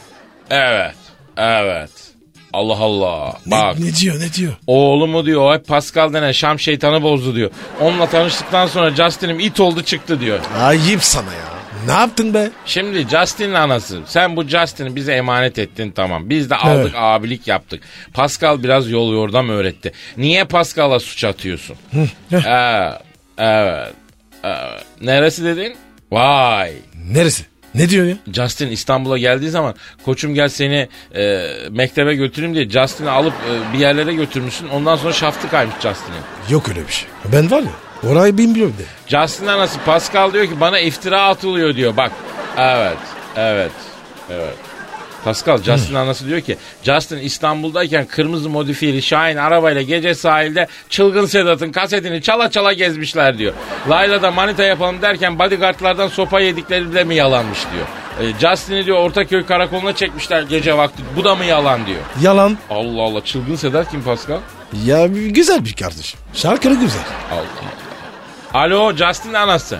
Evet. 0.49 0.95
Evet. 1.37 1.89
Allah 2.53 2.77
Allah. 2.79 3.33
Ne, 3.45 3.51
Bak. 3.51 3.79
ne 3.79 3.95
diyor 3.95 4.19
ne 4.19 4.33
diyor? 4.33 4.53
Oğlumu 4.67 5.25
diyor 5.25 5.53
hep 5.53 5.67
Pascal 5.67 6.13
denen 6.13 6.31
Şam 6.31 6.59
şeytanı 6.59 7.03
bozdu 7.03 7.35
diyor. 7.35 7.49
Onunla 7.81 8.05
tanıştıktan 8.09 8.67
sonra 8.67 8.89
Justin'im 8.95 9.39
it 9.39 9.59
oldu 9.59 9.83
çıktı 9.83 10.19
diyor. 10.19 10.39
Ayıp 10.61 11.03
sana 11.03 11.33
ya. 11.33 11.54
Ne 11.85 11.91
yaptın 11.91 12.33
be? 12.33 12.49
Şimdi 12.65 13.07
Justin'in 13.07 13.53
anası 13.53 13.99
sen 14.05 14.35
bu 14.35 14.43
Justin'i 14.43 14.95
bize 14.95 15.13
emanet 15.13 15.59
ettin 15.59 15.91
tamam. 15.91 16.29
Biz 16.29 16.49
de 16.49 16.55
aldık 16.55 16.81
Evet. 16.85 16.95
abilik 16.97 17.47
yaptık. 17.47 17.83
Pascal 18.13 18.63
biraz 18.63 18.89
yol 18.91 19.13
yordam 19.13 19.49
öğretti. 19.49 19.91
Niye 20.17 20.43
Pascal'a 20.43 20.99
suç 20.99 21.23
atıyorsun? 21.23 21.75
Ee, 21.95 22.07
evet, 23.37 23.93
evet. 24.43 24.83
Neresi 25.01 25.43
dedin? 25.43 25.75
Vay. 26.11 26.71
Neresi? 27.11 27.43
Ne 27.75 27.89
diyor 27.89 28.05
ya? 28.05 28.15
Justin 28.33 28.67
İstanbul'a 28.67 29.17
geldiği 29.17 29.49
zaman 29.49 29.75
koçum 30.05 30.33
gel 30.35 30.49
seni 30.49 30.87
e, 31.15 31.47
mektebe 31.71 32.15
götüreyim 32.15 32.55
diye 32.55 32.69
Justin'i 32.69 33.09
alıp 33.09 33.33
e, 33.33 33.73
bir 33.73 33.79
yerlere 33.79 34.13
götürmüşsün. 34.13 34.67
Ondan 34.67 34.95
sonra 34.95 35.13
şaftı 35.13 35.49
kaymış 35.49 35.75
Justin'in. 35.75 36.21
Yok 36.49 36.69
öyle 36.69 36.87
bir 36.87 36.91
şey. 36.93 37.09
Ben 37.33 37.51
var 37.51 37.61
ya 37.61 37.69
orayı 38.09 38.37
bilmiyorum 38.37 38.75
de. 38.79 38.83
Justin 39.07 39.47
anası 39.47 39.79
Pascal 39.85 40.33
diyor 40.33 40.45
ki 40.45 40.59
bana 40.59 40.79
iftira 40.79 41.21
atılıyor 41.21 41.75
diyor. 41.75 41.97
Bak. 41.97 42.11
Evet. 42.57 42.97
Evet. 43.35 43.71
Evet. 44.29 44.55
Pascal 45.23 45.57
Justin 45.63 45.95
anası 45.95 46.27
diyor 46.27 46.41
ki 46.41 46.57
Justin 46.83 47.17
İstanbul'dayken 47.17 48.05
kırmızı 48.05 48.49
modifiyeli 48.49 49.01
Şahin 49.01 49.37
arabayla 49.37 49.81
gece 49.81 50.15
sahilde 50.15 50.67
çılgın 50.89 51.25
Sedat'ın 51.25 51.71
kasetini 51.71 52.21
çala 52.21 52.51
çala 52.51 52.73
gezmişler 52.73 53.37
diyor. 53.37 53.53
Layla 53.89 54.21
da 54.21 54.31
manita 54.31 54.63
yapalım 54.63 55.01
derken 55.01 55.39
bodyguardlardan 55.39 56.07
sopa 56.07 56.39
yedikleri 56.39 56.93
de 56.93 57.03
mi 57.03 57.15
yalanmış 57.15 57.59
diyor. 57.73 57.85
E, 58.29 58.39
Justin'i 58.39 58.85
diyor 58.85 58.97
Ortaköy 58.97 59.45
karakoluna 59.45 59.95
çekmişler 59.95 60.41
gece 60.43 60.77
vakti. 60.77 61.03
Bu 61.15 61.23
da 61.23 61.35
mı 61.35 61.45
yalan 61.45 61.85
diyor. 61.85 61.99
Yalan. 62.21 62.57
Allah 62.69 63.01
Allah 63.01 63.25
çılgın 63.25 63.55
Sedat 63.55 63.91
kim 63.91 64.03
Pascal? 64.03 64.39
Ya 64.85 65.07
güzel 65.07 65.65
bir 65.65 65.73
kardeşim. 65.73 66.19
Şarkılı 66.33 66.73
güzel. 66.75 67.01
Allah 67.31 67.39
Allah. 67.39 67.84
Alo 68.55 68.95
Justin 68.95 69.33
anası. 69.33 69.79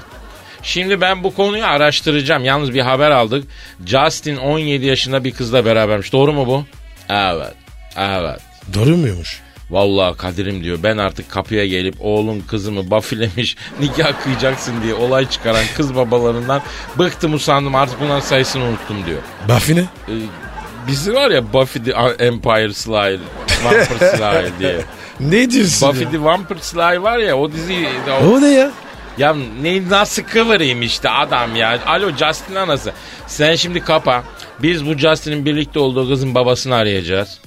Şimdi 0.62 1.02
ben 1.02 1.24
bu 1.24 1.34
konuyu 1.34 1.66
araştıracağım. 1.66 2.46
Yalnız 2.46 2.74
bir 2.74 2.82
haber 2.82 3.12
aldık. 3.12 3.48
Justin 3.86 4.36
17 4.36 4.86
yaşında 4.86 5.24
bir 5.24 5.32
kızla 5.32 5.66
berabermiş. 5.66 6.14
Doğru 6.14 6.34
mu 6.34 6.48
bu? 6.48 6.66
Evet. 7.10 7.54
Evet. 7.98 8.40
Doğru 8.74 8.98
muymuş? 8.98 9.42
Vallahi 9.70 10.18
Kadir'im 10.18 10.64
diyor 10.64 10.80
ben 10.84 10.98
artık 10.98 11.32
kapıya 11.32 11.66
gelip 11.66 11.96
oğlum 12.00 12.48
kızımı 12.48 12.92
bafilemiş 12.92 13.56
nikah 13.80 14.24
kıyacaksın 14.24 14.84
diye 14.84 14.94
olay 14.94 15.30
çıkaran 15.30 15.66
kız 15.78 15.96
babalarından 15.96 16.62
bıktım 17.00 17.34
usandım 17.34 17.76
artık 17.76 18.02
bunların 18.02 18.20
sayısını 18.20 18.64
unuttum 18.64 19.06
diyor. 19.06 19.22
Buffy 19.50 19.76
ne? 19.76 19.80
Ee, 19.80 20.14
bizi 20.88 21.14
var 21.14 21.32
ya 21.32 21.54
Buffy 21.54 21.84
the 21.84 21.92
Empire 22.26 22.74
Slayer, 22.74 23.20
Vampire 23.64 24.10
Slayer 24.18 24.60
diye. 24.60 24.76
Ne 25.20 25.52
diyorsun 25.52 25.90
Buffy 25.90 26.04
ya? 26.04 26.12
the 26.12 26.24
Vampire 26.24 26.60
Slayer 26.62 26.98
var 26.98 27.18
ya 27.18 27.38
o 27.38 27.52
dizi 27.52 27.88
O 28.34 28.42
ne 28.42 28.48
ya? 28.54 28.72
ya 29.18 29.36
ne 29.62 29.90
nasıl 29.90 30.24
kıvırayım 30.24 30.82
işte 30.82 31.10
adam 31.10 31.56
ya. 31.56 31.80
Alo 31.88 32.12
Justin 32.12 32.56
anası. 32.56 32.92
Sen 33.28 33.56
şimdi 33.56 33.80
kapa. 33.80 34.24
Biz 34.60 34.86
bu 34.86 34.94
Justin'in 34.94 35.46
birlikte 35.46 35.80
olduğu 35.80 36.10
kızın 36.10 36.36
babasını 36.36 36.76
arayacağız. 36.76 37.40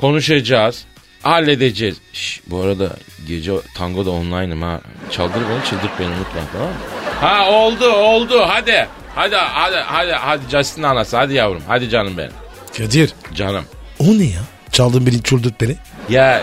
Konuşacağız. 0.00 0.84
Halledeceğiz. 1.22 1.96
Şş, 2.12 2.40
bu 2.46 2.60
arada 2.62 2.88
gece 3.28 3.52
tangoda 3.76 4.10
online'ım 4.10 4.62
ha. 4.62 4.80
Çaldır 5.10 5.34
beni 5.50 5.64
çıldırt 5.70 6.00
beni 6.00 6.08
unutma 6.08 6.40
tamam 6.52 6.68
mı? 6.68 6.74
Ha 7.20 7.50
oldu 7.50 7.90
oldu 7.92 8.40
hadi. 8.48 8.86
Hadi 9.14 9.36
hadi 9.36 9.76
hadi 9.76 10.12
hadi 10.12 10.42
Justin 10.50 10.82
anası 10.82 11.16
hadi 11.16 11.34
yavrum 11.34 11.62
hadi 11.68 11.88
canım 11.90 12.18
benim. 12.18 12.32
Kadir. 12.78 13.12
Canım. 13.34 13.64
O 13.98 14.04
ne 14.18 14.24
ya? 14.24 14.40
Çaldın 14.72 15.06
beni 15.06 15.22
çıldırt 15.22 15.60
beni. 15.60 15.76
Ya 16.08 16.40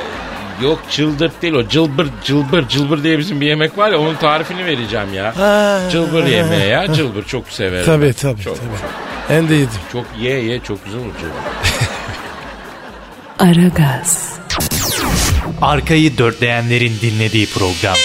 yok 0.62 0.80
çıldırt 0.90 1.42
değil 1.42 1.54
o 1.54 1.68
cılbır 1.68 2.08
cılbır 2.24 2.68
cılbır 2.68 3.04
diye 3.04 3.20
bizim 3.20 3.42
bir 3.42 3.46
yemek 3.48 3.78
var 3.78 3.92
ya 3.92 4.00
onun 4.00 4.16
tarifini 4.16 4.66
vereceğim 4.66 5.14
ya. 5.14 5.38
Ha. 5.38 5.80
Cılbır 5.92 6.26
yemeği 6.26 6.70
ya 6.70 6.94
cılbır 6.94 7.24
çok 7.24 7.50
severim. 7.50 7.86
Tabii 7.86 8.06
ben. 8.06 8.14
tabii 8.14 8.42
Çok, 8.42 8.58
tabii. 8.58 8.68
Ben 9.30 9.50
de 9.50 9.54
yedim. 9.56 9.70
çok 9.92 10.06
ye 10.20 10.40
ye 10.44 10.60
çok 10.60 10.86
güzel 10.86 11.00
olur 11.02 11.12
cılbır. 11.22 11.44
Aragaz, 13.40 14.34
Arkayı 15.62 16.18
dörtleyenlerin 16.18 16.94
dinlediği 17.02 17.48
program. 17.50 17.96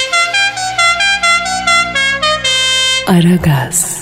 Aragaz, 3.06 3.97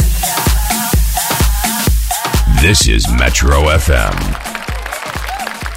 This 2.63 2.89
is 2.89 3.07
Metro 3.21 3.79
FM. 3.79 4.17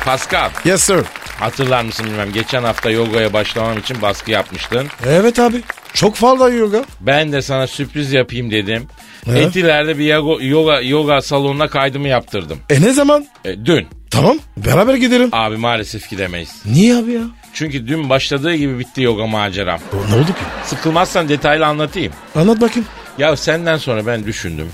Pascal 0.05 0.49
Yes 0.65 0.83
sir. 0.83 1.05
hatırlar 1.39 1.83
mısın 1.83 2.05
bilmem 2.05 2.31
geçen 2.33 2.63
hafta 2.63 2.89
yogaya 2.89 3.33
başlamam 3.33 3.77
için 3.77 4.01
baskı 4.01 4.31
yapmıştın. 4.31 4.87
Evet 5.07 5.39
abi. 5.39 5.61
Çok 5.93 6.15
fazla 6.15 6.49
yoga. 6.49 6.83
Ben 7.01 7.31
de 7.31 7.41
sana 7.41 7.67
sürpriz 7.67 8.13
yapayım 8.13 8.51
dedim. 8.51 8.87
Evet. 9.27 9.47
Etiler'de 9.47 9.97
bir 9.97 10.05
yoga, 10.05 10.43
yoga, 10.43 10.81
yoga 10.81 11.21
salonuna 11.21 11.67
kaydımı 11.67 12.07
yaptırdım. 12.07 12.59
E 12.69 12.81
ne 12.81 12.93
zaman? 12.93 13.27
E, 13.45 13.65
dün. 13.65 13.87
Tamam. 14.11 14.37
Beraber 14.57 14.95
gidelim. 14.95 15.29
Abi 15.31 15.57
maalesef 15.57 16.09
gidemeyiz. 16.09 16.49
Niye 16.65 16.95
abi 16.97 17.11
ya? 17.11 17.21
Çünkü 17.53 17.87
dün 17.87 18.09
başladığı 18.09 18.55
gibi 18.55 18.79
bitti 18.79 19.01
yoga 19.01 19.27
maceram. 19.27 19.79
O, 19.93 20.11
ne 20.11 20.15
oldu 20.15 20.27
ki? 20.27 20.33
Sıkılmazsan 20.65 21.29
detaylı 21.29 21.65
anlatayım. 21.65 22.13
Anlat 22.35 22.61
bakayım. 22.61 22.87
Ya 23.17 23.35
senden 23.35 23.77
sonra 23.77 24.05
ben 24.07 24.25
düşündüm. 24.25 24.69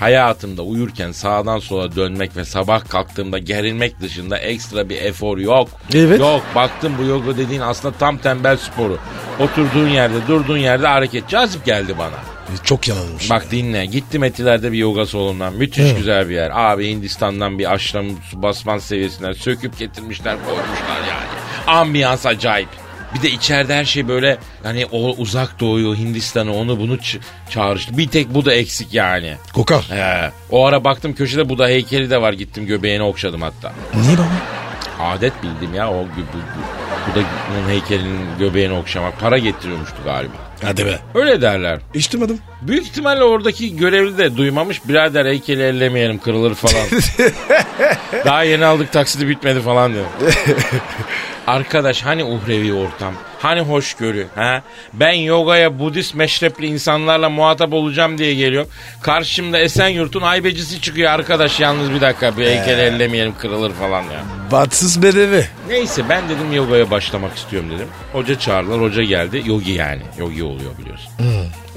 Hayatımda 0.00 0.62
uyurken 0.62 1.12
sağdan 1.12 1.58
sola 1.58 1.96
dönmek 1.96 2.36
ve 2.36 2.44
sabah 2.44 2.88
kalktığımda 2.88 3.38
gerilmek 3.38 4.00
dışında 4.00 4.38
ekstra 4.38 4.88
bir 4.88 5.02
efor 5.02 5.38
yok. 5.38 5.68
Evet. 5.94 6.20
Yok 6.20 6.42
baktım 6.54 6.92
bu 6.98 7.04
yoga 7.04 7.36
dediğin 7.36 7.60
aslında 7.60 7.94
tam 7.98 8.18
tembel 8.18 8.56
sporu. 8.56 8.98
Oturduğun 9.40 9.88
yerde 9.88 10.26
durduğun 10.28 10.58
yerde 10.58 10.86
hareket 10.86 11.28
cazip 11.28 11.64
geldi 11.64 11.94
bana. 11.98 12.16
Çok 12.64 12.88
yanılmış. 12.88 13.30
Bak 13.30 13.50
dinle. 13.50 13.86
Gittim 13.86 14.24
Etiler'de 14.24 14.72
bir 14.72 14.78
yoga 14.78 15.06
salonundan. 15.06 15.54
Müthiş 15.54 15.92
Hı. 15.92 15.96
güzel 15.96 16.28
bir 16.28 16.34
yer. 16.34 16.50
Abi 16.54 16.88
Hindistan'dan 16.88 17.58
bir 17.58 17.72
aşram 17.72 18.06
basman 18.32 18.78
seviyesinden 18.78 19.32
söküp 19.32 19.78
getirmişler 19.78 20.36
koymuşlar 20.46 21.08
yani. 21.08 21.78
Ambiyans 21.78 22.26
acayip. 22.26 22.68
Bir 23.14 23.22
de 23.22 23.30
içeride 23.30 23.74
her 23.74 23.84
şey 23.84 24.08
böyle 24.08 24.38
hani 24.62 24.86
o 24.86 25.14
uzak 25.16 25.60
doğuyu, 25.60 25.96
Hindistan'ı 25.96 26.54
onu 26.54 26.78
bunu 26.80 26.94
ç- 26.96 27.18
çağrıştı. 27.50 27.98
Bir 27.98 28.08
tek 28.08 28.34
bu 28.34 28.44
da 28.44 28.54
eksik 28.54 28.94
yani. 28.94 29.34
Kokar. 29.54 29.82
He. 29.90 30.30
O 30.50 30.66
ara 30.66 30.84
baktım 30.84 31.14
köşede 31.14 31.48
Buda 31.48 31.66
heykeli 31.66 32.10
de 32.10 32.22
var 32.22 32.32
gittim 32.32 32.66
göbeğini 32.66 33.02
okşadım 33.02 33.42
hatta. 33.42 33.72
Niye 33.94 34.18
baba? 34.18 34.26
Adet 35.00 35.32
bildim 35.42 35.74
ya 35.74 35.90
o 35.90 35.94
bu, 35.94 36.20
bu, 36.34 36.38
Buda'nın 37.10 37.68
heykelinin 37.68 38.38
göbeğini 38.38 38.72
okşamak. 38.72 39.20
Para 39.20 39.38
getiriyormuştu 39.38 39.96
galiba. 40.04 40.32
Hadi 40.62 40.86
be. 40.86 40.98
Öyle 41.14 41.40
derler. 41.42 41.78
Hiç 41.94 42.12
duymadım. 42.12 42.38
Büyük 42.62 42.82
ihtimalle 42.86 43.22
oradaki 43.24 43.76
görevli 43.76 44.18
de 44.18 44.36
duymamış. 44.36 44.88
Birader 44.88 45.26
heykeli 45.26 45.62
ellemeyelim 45.62 46.18
kırılır 46.18 46.54
falan. 46.54 46.86
Daha 48.24 48.42
yeni 48.44 48.64
aldık 48.64 48.92
taksidi 48.92 49.28
bitmedi 49.28 49.60
falan 49.60 49.92
diyor. 49.94 50.04
Arkadaş 51.50 52.02
hani 52.02 52.24
uhrevi 52.24 52.72
ortam? 52.72 53.14
Hani 53.38 53.60
hoşgörü? 53.60 54.26
Ha? 54.34 54.62
Ben 54.92 55.12
yogaya 55.12 55.78
Budist 55.78 56.14
meşrepli 56.14 56.66
insanlarla 56.66 57.30
muhatap 57.30 57.72
olacağım 57.72 58.18
diye 58.18 58.34
geliyorum. 58.34 58.68
Karşımda 59.02 59.58
Esenyurt'un 59.58 60.20
haybecisi 60.20 60.80
çıkıyor 60.80 61.10
arkadaş 61.10 61.60
yalnız 61.60 61.90
bir 61.90 62.00
dakika 62.00 62.36
bir 62.36 62.46
heykeli 62.46 62.80
ellemeyelim 62.80 63.34
kırılır 63.38 63.72
falan 63.72 64.02
ya. 64.02 64.20
Batsız 64.52 65.02
bedevi. 65.02 65.46
Neyse 65.68 66.02
ben 66.08 66.28
dedim 66.28 66.52
yogaya 66.52 66.90
başlamak 66.90 67.36
istiyorum 67.36 67.70
dedim. 67.70 67.88
Hoca 68.12 68.38
çağırdılar 68.38 68.80
hoca 68.80 69.02
geldi. 69.02 69.42
Yogi 69.46 69.72
yani. 69.72 70.02
Yogi 70.18 70.44
oluyor 70.44 70.78
biliyorsun. 70.78 71.10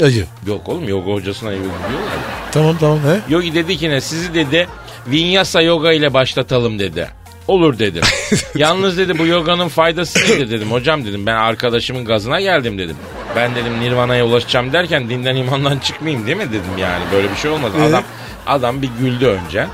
Ayı. 0.03 0.25
Yok 0.47 0.69
oğlum 0.69 0.87
yoga 0.89 1.11
hocasına 1.11 1.51
yogi 1.51 1.63
diyorlar. 1.63 2.17
Tamam 2.51 2.77
tamam 2.79 2.99
he. 2.99 3.33
Yogi 3.33 3.55
dedi 3.55 3.77
ki 3.77 3.89
ne 3.89 4.01
sizi 4.01 4.33
dedi 4.33 4.67
Vinyasa 5.07 5.61
yoga 5.61 5.91
ile 5.91 6.13
başlatalım 6.13 6.79
dedi. 6.79 7.07
Olur 7.47 7.79
dedim. 7.79 8.03
Yalnız 8.55 8.97
dedi 8.97 9.19
bu 9.19 9.25
yoganın 9.27 9.67
faydası 9.67 10.19
nedir 10.19 10.50
dedim. 10.51 10.71
Hocam 10.71 11.05
dedim 11.05 11.25
ben 11.25 11.35
arkadaşımın 11.35 12.05
gazına 12.05 12.41
geldim 12.41 12.77
dedim. 12.77 12.95
Ben 13.35 13.55
dedim 13.55 13.79
Nirvana'ya 13.79 14.25
ulaşacağım 14.25 14.73
derken 14.73 15.09
dinden 15.09 15.35
imandan 15.35 15.79
çıkmayayım 15.79 16.27
değil 16.27 16.38
mi 16.38 16.50
dedim 16.50 16.77
yani. 16.77 17.03
Böyle 17.13 17.31
bir 17.31 17.35
şey 17.35 17.51
olmaz. 17.51 17.71
Adam 17.89 18.03
adam 18.47 18.81
bir 18.81 18.89
güldü 19.00 19.25
önce. 19.25 19.67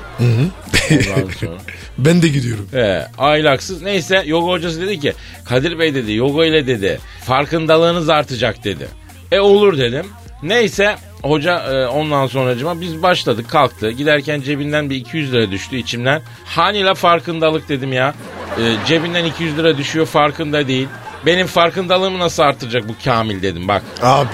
Ondan 0.90 1.30
sonra. 1.40 1.52
Ben 1.98 2.22
de 2.22 2.28
gidiyorum. 2.28 2.68
He, 2.72 3.06
aylaksız. 3.18 3.82
Neyse 3.82 4.22
yoga 4.26 4.46
hocası 4.52 4.80
dedi 4.80 5.00
ki 5.00 5.12
Kadir 5.44 5.78
Bey 5.78 5.94
dedi 5.94 6.12
yoga 6.12 6.44
ile 6.44 6.66
dedi 6.66 6.98
farkındalığınız 7.24 8.08
artacak 8.08 8.64
dedi. 8.64 8.88
E 9.32 9.40
olur 9.40 9.78
dedim. 9.78 10.06
Neyse 10.42 10.96
hoca 11.22 11.58
e, 11.58 11.86
ondan 11.86 12.26
sonracıma 12.26 12.80
biz 12.80 13.02
başladık 13.02 13.48
kalktı. 13.50 13.90
Giderken 13.90 14.40
cebinden 14.40 14.90
bir 14.90 14.96
200 14.96 15.32
lira 15.32 15.50
düştü 15.50 15.76
içimden. 15.76 16.22
Hani 16.44 16.84
la 16.84 16.94
farkındalık 16.94 17.68
dedim 17.68 17.92
ya. 17.92 18.14
E, 18.58 18.86
cebinden 18.86 19.24
200 19.24 19.58
lira 19.58 19.76
düşüyor 19.78 20.06
farkında 20.06 20.68
değil. 20.68 20.88
Benim 21.26 21.46
farkındalığımı 21.46 22.18
nasıl 22.18 22.42
artıracak 22.42 22.88
bu 22.88 22.92
Kamil 23.04 23.42
dedim 23.42 23.68
bak. 23.68 23.82
Abi 24.02 24.28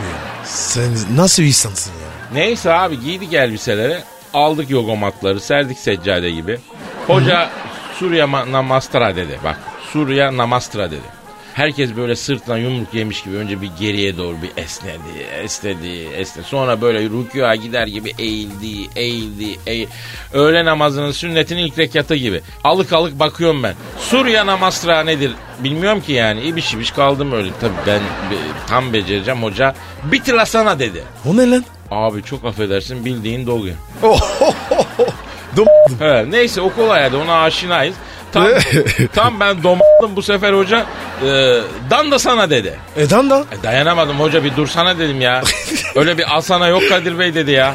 sen 0.44 0.90
nasıl 1.14 1.42
bir 1.42 1.48
insansın 1.48 1.90
ya? 1.92 2.06
Neyse 2.32 2.72
abi 2.72 3.00
giydik 3.00 3.32
elbiseleri. 3.32 3.98
Aldık 4.34 4.70
yoga 4.70 4.94
matları 4.94 5.40
serdik 5.40 5.78
seccade 5.78 6.30
gibi. 6.30 6.58
Hoca 7.06 7.50
Surya 7.98 8.24
ma- 8.24 8.52
Namastra 8.52 9.16
dedi 9.16 9.38
bak. 9.44 9.58
Surya 9.92 10.36
Namastra 10.36 10.90
dedi. 10.90 11.15
Herkes 11.56 11.96
böyle 11.96 12.16
sırtına 12.16 12.58
yumruk 12.58 12.94
yemiş 12.94 13.22
gibi 13.22 13.36
önce 13.36 13.62
bir 13.62 13.70
geriye 13.80 14.16
doğru 14.16 14.36
bir 14.42 14.62
esnedi, 14.62 15.26
esnedi, 15.42 15.88
esnedi. 16.16 16.46
Sonra 16.48 16.80
böyle 16.80 17.00
rükûa 17.00 17.54
gider 17.54 17.86
gibi 17.86 18.12
eğildi, 18.18 18.88
eğildi, 18.96 19.58
eğildi. 19.66 19.88
Öğle 20.32 20.64
namazının 20.64 21.10
sünnetinin 21.12 21.62
ilk 21.62 21.78
rekatı 21.78 22.14
gibi. 22.14 22.40
Alık 22.64 22.92
alık 22.92 23.18
bakıyorum 23.18 23.62
ben. 23.62 23.74
Surya 24.00 24.46
Namastra 24.46 25.02
nedir 25.02 25.32
bilmiyorum 25.58 26.00
ki 26.00 26.12
yani. 26.12 26.40
İbiş 26.42 26.74
ibiş 26.74 26.90
kaldım 26.90 27.32
öyle. 27.32 27.50
Tabii 27.60 27.72
ben 27.86 28.00
be- 28.00 28.66
tam 28.68 28.92
becereceğim 28.92 29.42
hoca. 29.42 29.74
Bitilasana 30.12 30.78
dedi. 30.78 31.02
O 31.26 31.36
ne 31.36 31.50
lan? 31.50 31.64
Abi 31.90 32.22
çok 32.22 32.44
affedersin 32.44 33.04
bildiğin 33.04 33.46
dogu. 33.46 33.68
Dom 35.56 35.66
He, 35.98 36.30
neyse 36.30 36.60
o 36.60 36.72
kolay 36.72 37.02
hadi 37.02 37.16
ona 37.16 37.42
aşinayız. 37.42 37.94
Tam, 38.36 38.48
tam 39.14 39.40
ben 39.40 39.62
domadım 39.62 40.16
bu 40.16 40.22
sefer 40.22 40.52
hoca 40.52 40.86
e, 41.22 41.60
dan 41.90 42.10
da 42.10 42.18
sana 42.18 42.50
dedi. 42.50 42.78
Eden 42.96 43.30
da. 43.30 43.44
E, 43.60 43.62
dayanamadım 43.62 44.20
hoca 44.20 44.44
bir 44.44 44.56
dursana 44.56 44.98
dedim 44.98 45.20
ya. 45.20 45.42
Öyle 45.94 46.18
bir 46.18 46.36
asana 46.36 46.68
yok 46.68 46.82
Kadir 46.88 47.18
Bey 47.18 47.34
dedi 47.34 47.50
ya. 47.50 47.74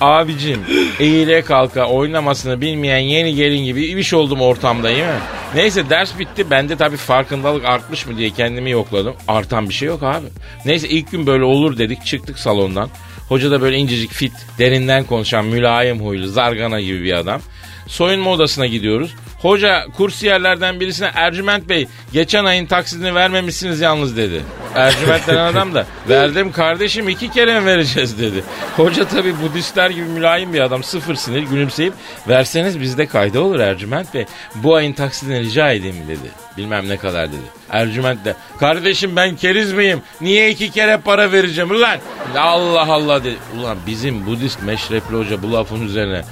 Abicim 0.00 0.60
eğile 1.00 1.42
kalka 1.42 1.86
oynamasını 1.86 2.60
bilmeyen 2.60 2.98
yeni 2.98 3.34
gelin 3.34 3.64
gibi 3.64 3.84
iş 3.84 4.12
oldum 4.12 4.40
ortamda 4.40 4.88
değil 4.88 4.98
mi? 4.98 5.20
Neyse 5.54 5.90
ders 5.90 6.18
bitti. 6.18 6.50
Ben 6.50 6.68
de 6.68 6.76
tabii 6.76 6.96
farkındalık 6.96 7.64
artmış 7.64 8.06
mı 8.06 8.16
diye 8.16 8.30
kendimi 8.30 8.70
yokladım. 8.70 9.14
Artan 9.28 9.68
bir 9.68 9.74
şey 9.74 9.88
yok 9.88 10.02
abi. 10.02 10.26
Neyse 10.64 10.88
ilk 10.88 11.10
gün 11.10 11.26
böyle 11.26 11.44
olur 11.44 11.78
dedik 11.78 12.06
çıktık 12.06 12.38
salondan. 12.38 12.88
Hoca 13.28 13.50
da 13.50 13.60
böyle 13.60 13.76
incecik 13.76 14.12
fit, 14.12 14.32
derinden 14.58 15.04
konuşan 15.04 15.44
mülayim 15.44 16.00
huylu, 16.00 16.28
zargana 16.28 16.80
gibi 16.80 17.04
bir 17.04 17.12
adam. 17.12 17.40
Soyunma 17.86 18.30
odasına 18.30 18.66
gidiyoruz. 18.66 19.14
Hoca 19.44 19.86
kursiyerlerden 19.96 20.80
birisine 20.80 21.10
Ercüment 21.14 21.68
Bey 21.68 21.88
geçen 22.12 22.44
ayın 22.44 22.66
taksidini 22.66 23.14
vermemişsiniz 23.14 23.80
yalnız 23.80 24.16
dedi. 24.16 24.42
Ercüment 24.74 25.26
denen 25.26 25.44
adam 25.52 25.74
da 25.74 25.86
verdim 26.08 26.52
kardeşim 26.52 27.08
iki 27.08 27.30
kere 27.30 27.60
mi 27.60 27.66
vereceğiz 27.66 28.18
dedi. 28.18 28.44
Hoca 28.76 29.08
tabi 29.08 29.34
Budistler 29.42 29.90
gibi 29.90 30.04
mülayim 30.04 30.52
bir 30.52 30.60
adam 30.60 30.82
sıfır 30.82 31.14
sinir 31.14 31.42
gülümseyip 31.42 31.92
verseniz 32.28 32.80
bizde 32.80 33.06
kayda 33.06 33.40
olur 33.40 33.60
Ercüment 33.60 34.14
Bey. 34.14 34.26
Bu 34.54 34.74
ayın 34.74 34.92
taksidini 34.92 35.40
rica 35.40 35.70
edeyim 35.70 35.96
dedi. 36.08 36.30
Bilmem 36.56 36.88
ne 36.88 36.96
kadar 36.96 37.28
dedi. 37.28 37.40
Ercüment 37.70 38.24
de 38.24 38.34
kardeşim 38.60 39.16
ben 39.16 39.36
keriz 39.36 39.72
miyim? 39.72 40.02
Niye 40.20 40.50
iki 40.50 40.70
kere 40.70 40.96
para 40.96 41.32
vereceğim 41.32 41.70
ulan? 41.70 41.98
Allah 42.38 42.92
Allah 42.92 43.24
dedi. 43.24 43.36
Ulan 43.58 43.78
bizim 43.86 44.26
Budist 44.26 44.62
meşrepli 44.62 45.16
hoca 45.16 45.42
bu 45.42 45.52
lafın 45.52 45.86
üzerine. 45.86 46.22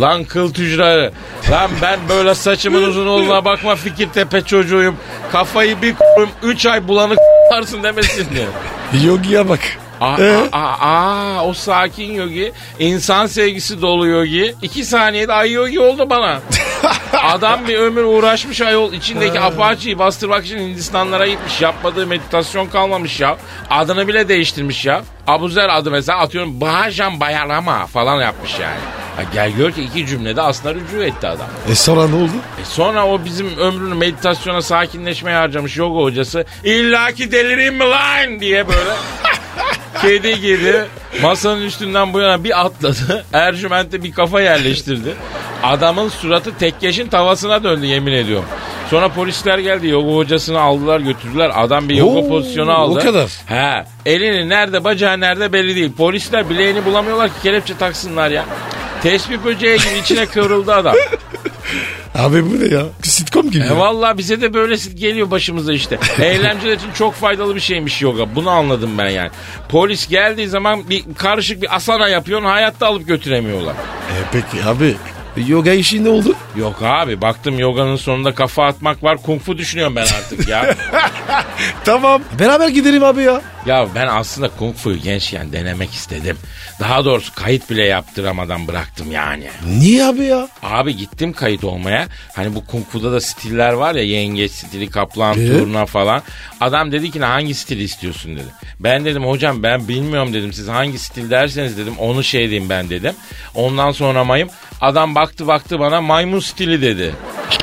Lan 0.00 0.24
kıl 0.24 0.52
tücrarı. 0.52 1.12
Lan 1.50 1.70
ben 1.82 1.98
böyle 2.08 2.34
saçımın 2.60 2.82
uzun 2.82 3.06
olduğuna 3.06 3.44
bakma 3.44 3.76
Fikirtepe 3.76 4.40
çocuğuyum. 4.40 4.96
Kafayı 5.32 5.82
bir 5.82 5.94
k***ım 5.94 6.28
3 6.42 6.66
ay 6.66 6.88
bulanık 6.88 7.16
k***arsın 7.18 7.82
demesin 7.82 8.26
diye. 8.34 8.46
Yogi'ye 9.06 9.48
bak. 9.48 9.60
Aa, 10.00 10.16
Ee? 10.20 10.48
aa, 10.52 10.76
aa, 10.80 11.44
o 11.44 11.52
sakin 11.54 12.12
yogi, 12.14 12.52
insan 12.78 13.26
sevgisi 13.26 13.82
dolu 13.82 14.06
yogi. 14.06 14.54
iki 14.62 14.84
saniyede 14.84 15.32
ay 15.32 15.52
yogi 15.52 15.80
oldu 15.80 16.10
bana. 16.10 16.40
Adam 17.22 17.68
bir 17.68 17.78
ömür 17.78 18.04
uğraşmış 18.04 18.60
ayol 18.60 18.92
içindeki 18.92 19.40
apaçıyı 19.40 19.98
bastırmak 19.98 20.44
için 20.46 20.58
Hindistanlara 20.58 21.26
gitmiş. 21.26 21.60
Yapmadığı 21.60 22.06
meditasyon 22.06 22.66
kalmamış 22.66 23.20
ya. 23.20 23.36
Adını 23.70 24.08
bile 24.08 24.28
değiştirmiş 24.28 24.86
ya. 24.86 25.02
Abuzer 25.26 25.68
adı 25.68 25.90
mesela 25.90 26.18
atıyorum 26.18 26.60
Bahajan 26.60 27.20
Bayarama 27.20 27.86
falan 27.86 28.20
yapmış 28.22 28.58
yani. 28.58 28.80
Ha, 29.20 29.26
gel 29.34 29.50
gör 29.50 29.72
ki 29.72 29.82
iki 29.82 30.06
cümlede 30.06 30.42
aslında 30.42 30.74
rücu 30.74 31.02
etti 31.02 31.26
adam. 31.26 31.46
E 31.70 31.74
sonra 31.74 32.08
ne 32.08 32.14
oldu? 32.14 32.30
E 32.62 32.64
sonra 32.64 33.06
o 33.06 33.24
bizim 33.24 33.56
ömrünü 33.58 33.94
meditasyona 33.94 34.62
sakinleşmeye 34.62 35.36
harcamış 35.36 35.76
yoga 35.76 36.00
hocası. 36.00 36.44
İlla 36.64 37.12
ki 37.12 37.32
delireyim 37.32 37.74
mi 37.74 37.84
lan 37.84 38.40
diye 38.40 38.68
böyle 38.68 38.90
kedi 40.02 40.40
gibi 40.40 40.74
masanın 41.22 41.62
üstünden 41.62 42.12
bu 42.12 42.20
yana 42.20 42.44
bir 42.44 42.60
atladı. 42.60 43.24
Ercüment'e 43.32 44.02
bir 44.02 44.12
kafa 44.12 44.40
yerleştirdi. 44.40 45.14
Adamın 45.62 46.08
suratı 46.08 46.58
tekkeşin 46.58 47.08
tavasına 47.08 47.64
döndü 47.64 47.86
yemin 47.86 48.12
ediyorum. 48.12 48.44
Sonra 48.90 49.08
polisler 49.08 49.58
geldi 49.58 49.88
yoga 49.88 50.14
hocasını 50.14 50.60
aldılar 50.60 51.00
götürdüler. 51.00 51.50
Adam 51.54 51.88
bir 51.88 51.94
yoga 51.94 52.18
Oo, 52.20 52.28
pozisyonu 52.28 52.72
aldı. 52.72 52.98
o 53.00 53.02
kadar. 53.02 53.30
He. 53.46 53.84
Elini 54.06 54.48
nerede 54.48 54.84
bacağı 54.84 55.20
nerede 55.20 55.52
belli 55.52 55.76
değil. 55.76 55.92
Polisler 55.92 56.50
bileğini 56.50 56.84
bulamıyorlar 56.84 57.28
ki 57.28 57.34
kelepçe 57.42 57.76
taksınlar 57.76 58.30
ya. 58.30 58.44
Tespih 59.02 59.38
böceği 59.44 59.78
gibi 59.78 59.98
içine 60.02 60.26
kıvrıldı 60.26 60.74
adam. 60.74 60.94
Abi 62.14 62.50
bu 62.50 62.60
ne 62.60 62.74
ya? 62.74 62.86
Sitcom 63.02 63.50
gibi. 63.50 63.64
E 63.64 63.66
ya. 63.66 63.78
valla 63.78 64.18
bize 64.18 64.40
de 64.40 64.54
böyle 64.54 64.74
geliyor 64.94 65.30
başımıza 65.30 65.72
işte. 65.72 65.98
Eğlenceler 66.22 66.76
için 66.76 66.92
çok 66.98 67.14
faydalı 67.14 67.54
bir 67.54 67.60
şeymiş 67.60 68.02
yoga. 68.02 68.34
Bunu 68.34 68.50
anladım 68.50 68.98
ben 68.98 69.08
yani. 69.08 69.30
Polis 69.68 70.08
geldiği 70.08 70.48
zaman 70.48 70.88
bir 70.88 71.04
karışık 71.18 71.62
bir 71.62 71.76
asana 71.76 72.08
yapıyorsun 72.08 72.46
hayatta 72.46 72.86
alıp 72.86 73.08
götüremiyorlar. 73.08 73.74
E 73.74 74.16
peki 74.32 74.64
abi 74.64 74.96
yoga 75.46 75.72
işi 75.72 76.04
ne 76.04 76.08
oldu? 76.08 76.34
Yok 76.56 76.76
abi 76.82 77.20
baktım 77.20 77.58
yoganın 77.58 77.96
sonunda 77.96 78.34
kafa 78.34 78.66
atmak 78.66 79.02
var. 79.02 79.18
Kung 79.22 79.40
fu 79.42 79.58
düşünüyorum 79.58 79.96
ben 79.96 80.02
artık 80.02 80.48
ya. 80.48 80.74
tamam. 81.84 82.22
Beraber 82.38 82.68
gidelim 82.68 83.04
abi 83.04 83.22
ya. 83.22 83.40
Ya 83.66 83.86
ben 83.94 84.06
aslında 84.06 84.48
kung 84.48 84.76
fu'yu 84.76 84.96
gençken 84.96 85.52
denemek 85.52 85.92
istedim. 85.94 86.38
Daha 86.80 87.04
doğrusu 87.04 87.34
kayıt 87.34 87.70
bile 87.70 87.84
yaptıramadan 87.84 88.68
bıraktım 88.68 89.12
yani. 89.12 89.48
Niye 89.66 90.04
abi 90.04 90.24
ya? 90.24 90.48
Abi 90.62 90.96
gittim 90.96 91.32
kayıt 91.32 91.64
olmaya. 91.64 92.06
Hani 92.36 92.54
bu 92.54 92.66
kung 92.66 92.86
fu'da 92.86 93.12
da 93.12 93.20
stiller 93.20 93.72
var 93.72 93.94
ya 93.94 94.02
yengeç 94.02 94.52
stili, 94.52 94.90
kaplan 94.90 95.38
Ee? 95.38 95.46
turna 95.48 95.86
falan. 95.86 96.22
Adam 96.60 96.92
dedi 96.92 97.10
ki 97.10 97.20
"Ne, 97.20 97.24
hangi 97.24 97.54
stili 97.54 97.82
istiyorsun 97.82 98.36
dedi. 98.36 98.48
Ben 98.80 99.04
dedim 99.04 99.24
hocam 99.24 99.62
ben 99.62 99.88
bilmiyorum 99.88 100.32
dedim. 100.34 100.52
Siz 100.52 100.68
hangi 100.68 100.98
stil 100.98 101.30
derseniz 101.30 101.78
dedim 101.78 101.94
onu 101.98 102.24
şey 102.24 102.50
diyeyim 102.50 102.68
ben 102.70 102.90
dedim. 102.90 103.14
Ondan 103.54 103.92
sonra 103.92 104.24
mayım. 104.24 104.48
Adam 104.80 105.14
baktı 105.14 105.46
baktı 105.46 105.80
bana 105.80 106.00
maymun 106.00 106.40
stili 106.40 106.82
dedi. 106.82 107.14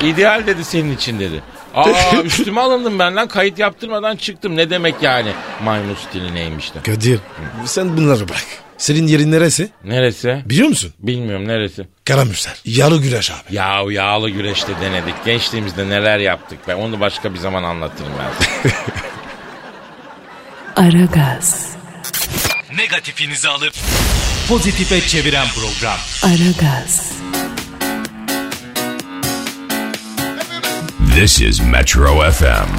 İdeal 0.02 0.46
dedi 0.46 0.64
senin 0.64 0.96
için 0.96 1.20
dedi. 1.20 1.42
Aa 1.74 2.22
üstüme 2.24 2.60
alındım 2.60 2.98
ben 2.98 3.16
lan 3.16 3.28
kayıt 3.28 3.58
yaptırmadan 3.58 4.16
çıktım. 4.16 4.56
Ne 4.56 4.70
demek 4.70 4.94
yani 5.02 5.32
maymun 5.64 5.94
stili 5.94 6.34
neymiş 6.34 6.74
de. 6.74 6.82
Kadir 6.82 7.20
sen 7.64 7.96
bunları 7.96 8.28
bırak. 8.28 8.44
Senin 8.78 9.06
yerin 9.06 9.32
neresi? 9.32 9.70
Neresi? 9.84 10.42
Biliyor 10.46 10.68
musun? 10.68 10.92
Bilmiyorum 10.98 11.48
neresi. 11.48 11.88
Karamürsel. 12.04 12.54
Yarı 12.64 12.96
güreş 12.96 13.30
abi. 13.30 13.54
Ya 13.54 13.82
yağlı 13.90 14.30
güreşte 14.30 14.72
denedik. 14.80 15.24
Gençliğimizde 15.24 15.88
neler 15.88 16.18
yaptık 16.18 16.58
ben. 16.68 16.74
Onu 16.74 17.00
başka 17.00 17.34
bir 17.34 17.38
zaman 17.38 17.62
anlatırım 17.62 18.12
ben. 18.18 18.70
Aragaz, 20.76 21.68
Negatifinizi 22.76 23.48
alıp 23.48 23.72
pozitife 24.48 25.00
çeviren 25.00 25.46
program. 25.48 25.98
Aragaz, 26.22 27.12
This 31.18 31.40
is 31.40 31.60
Metro 31.60 32.30
FM. 32.30 32.70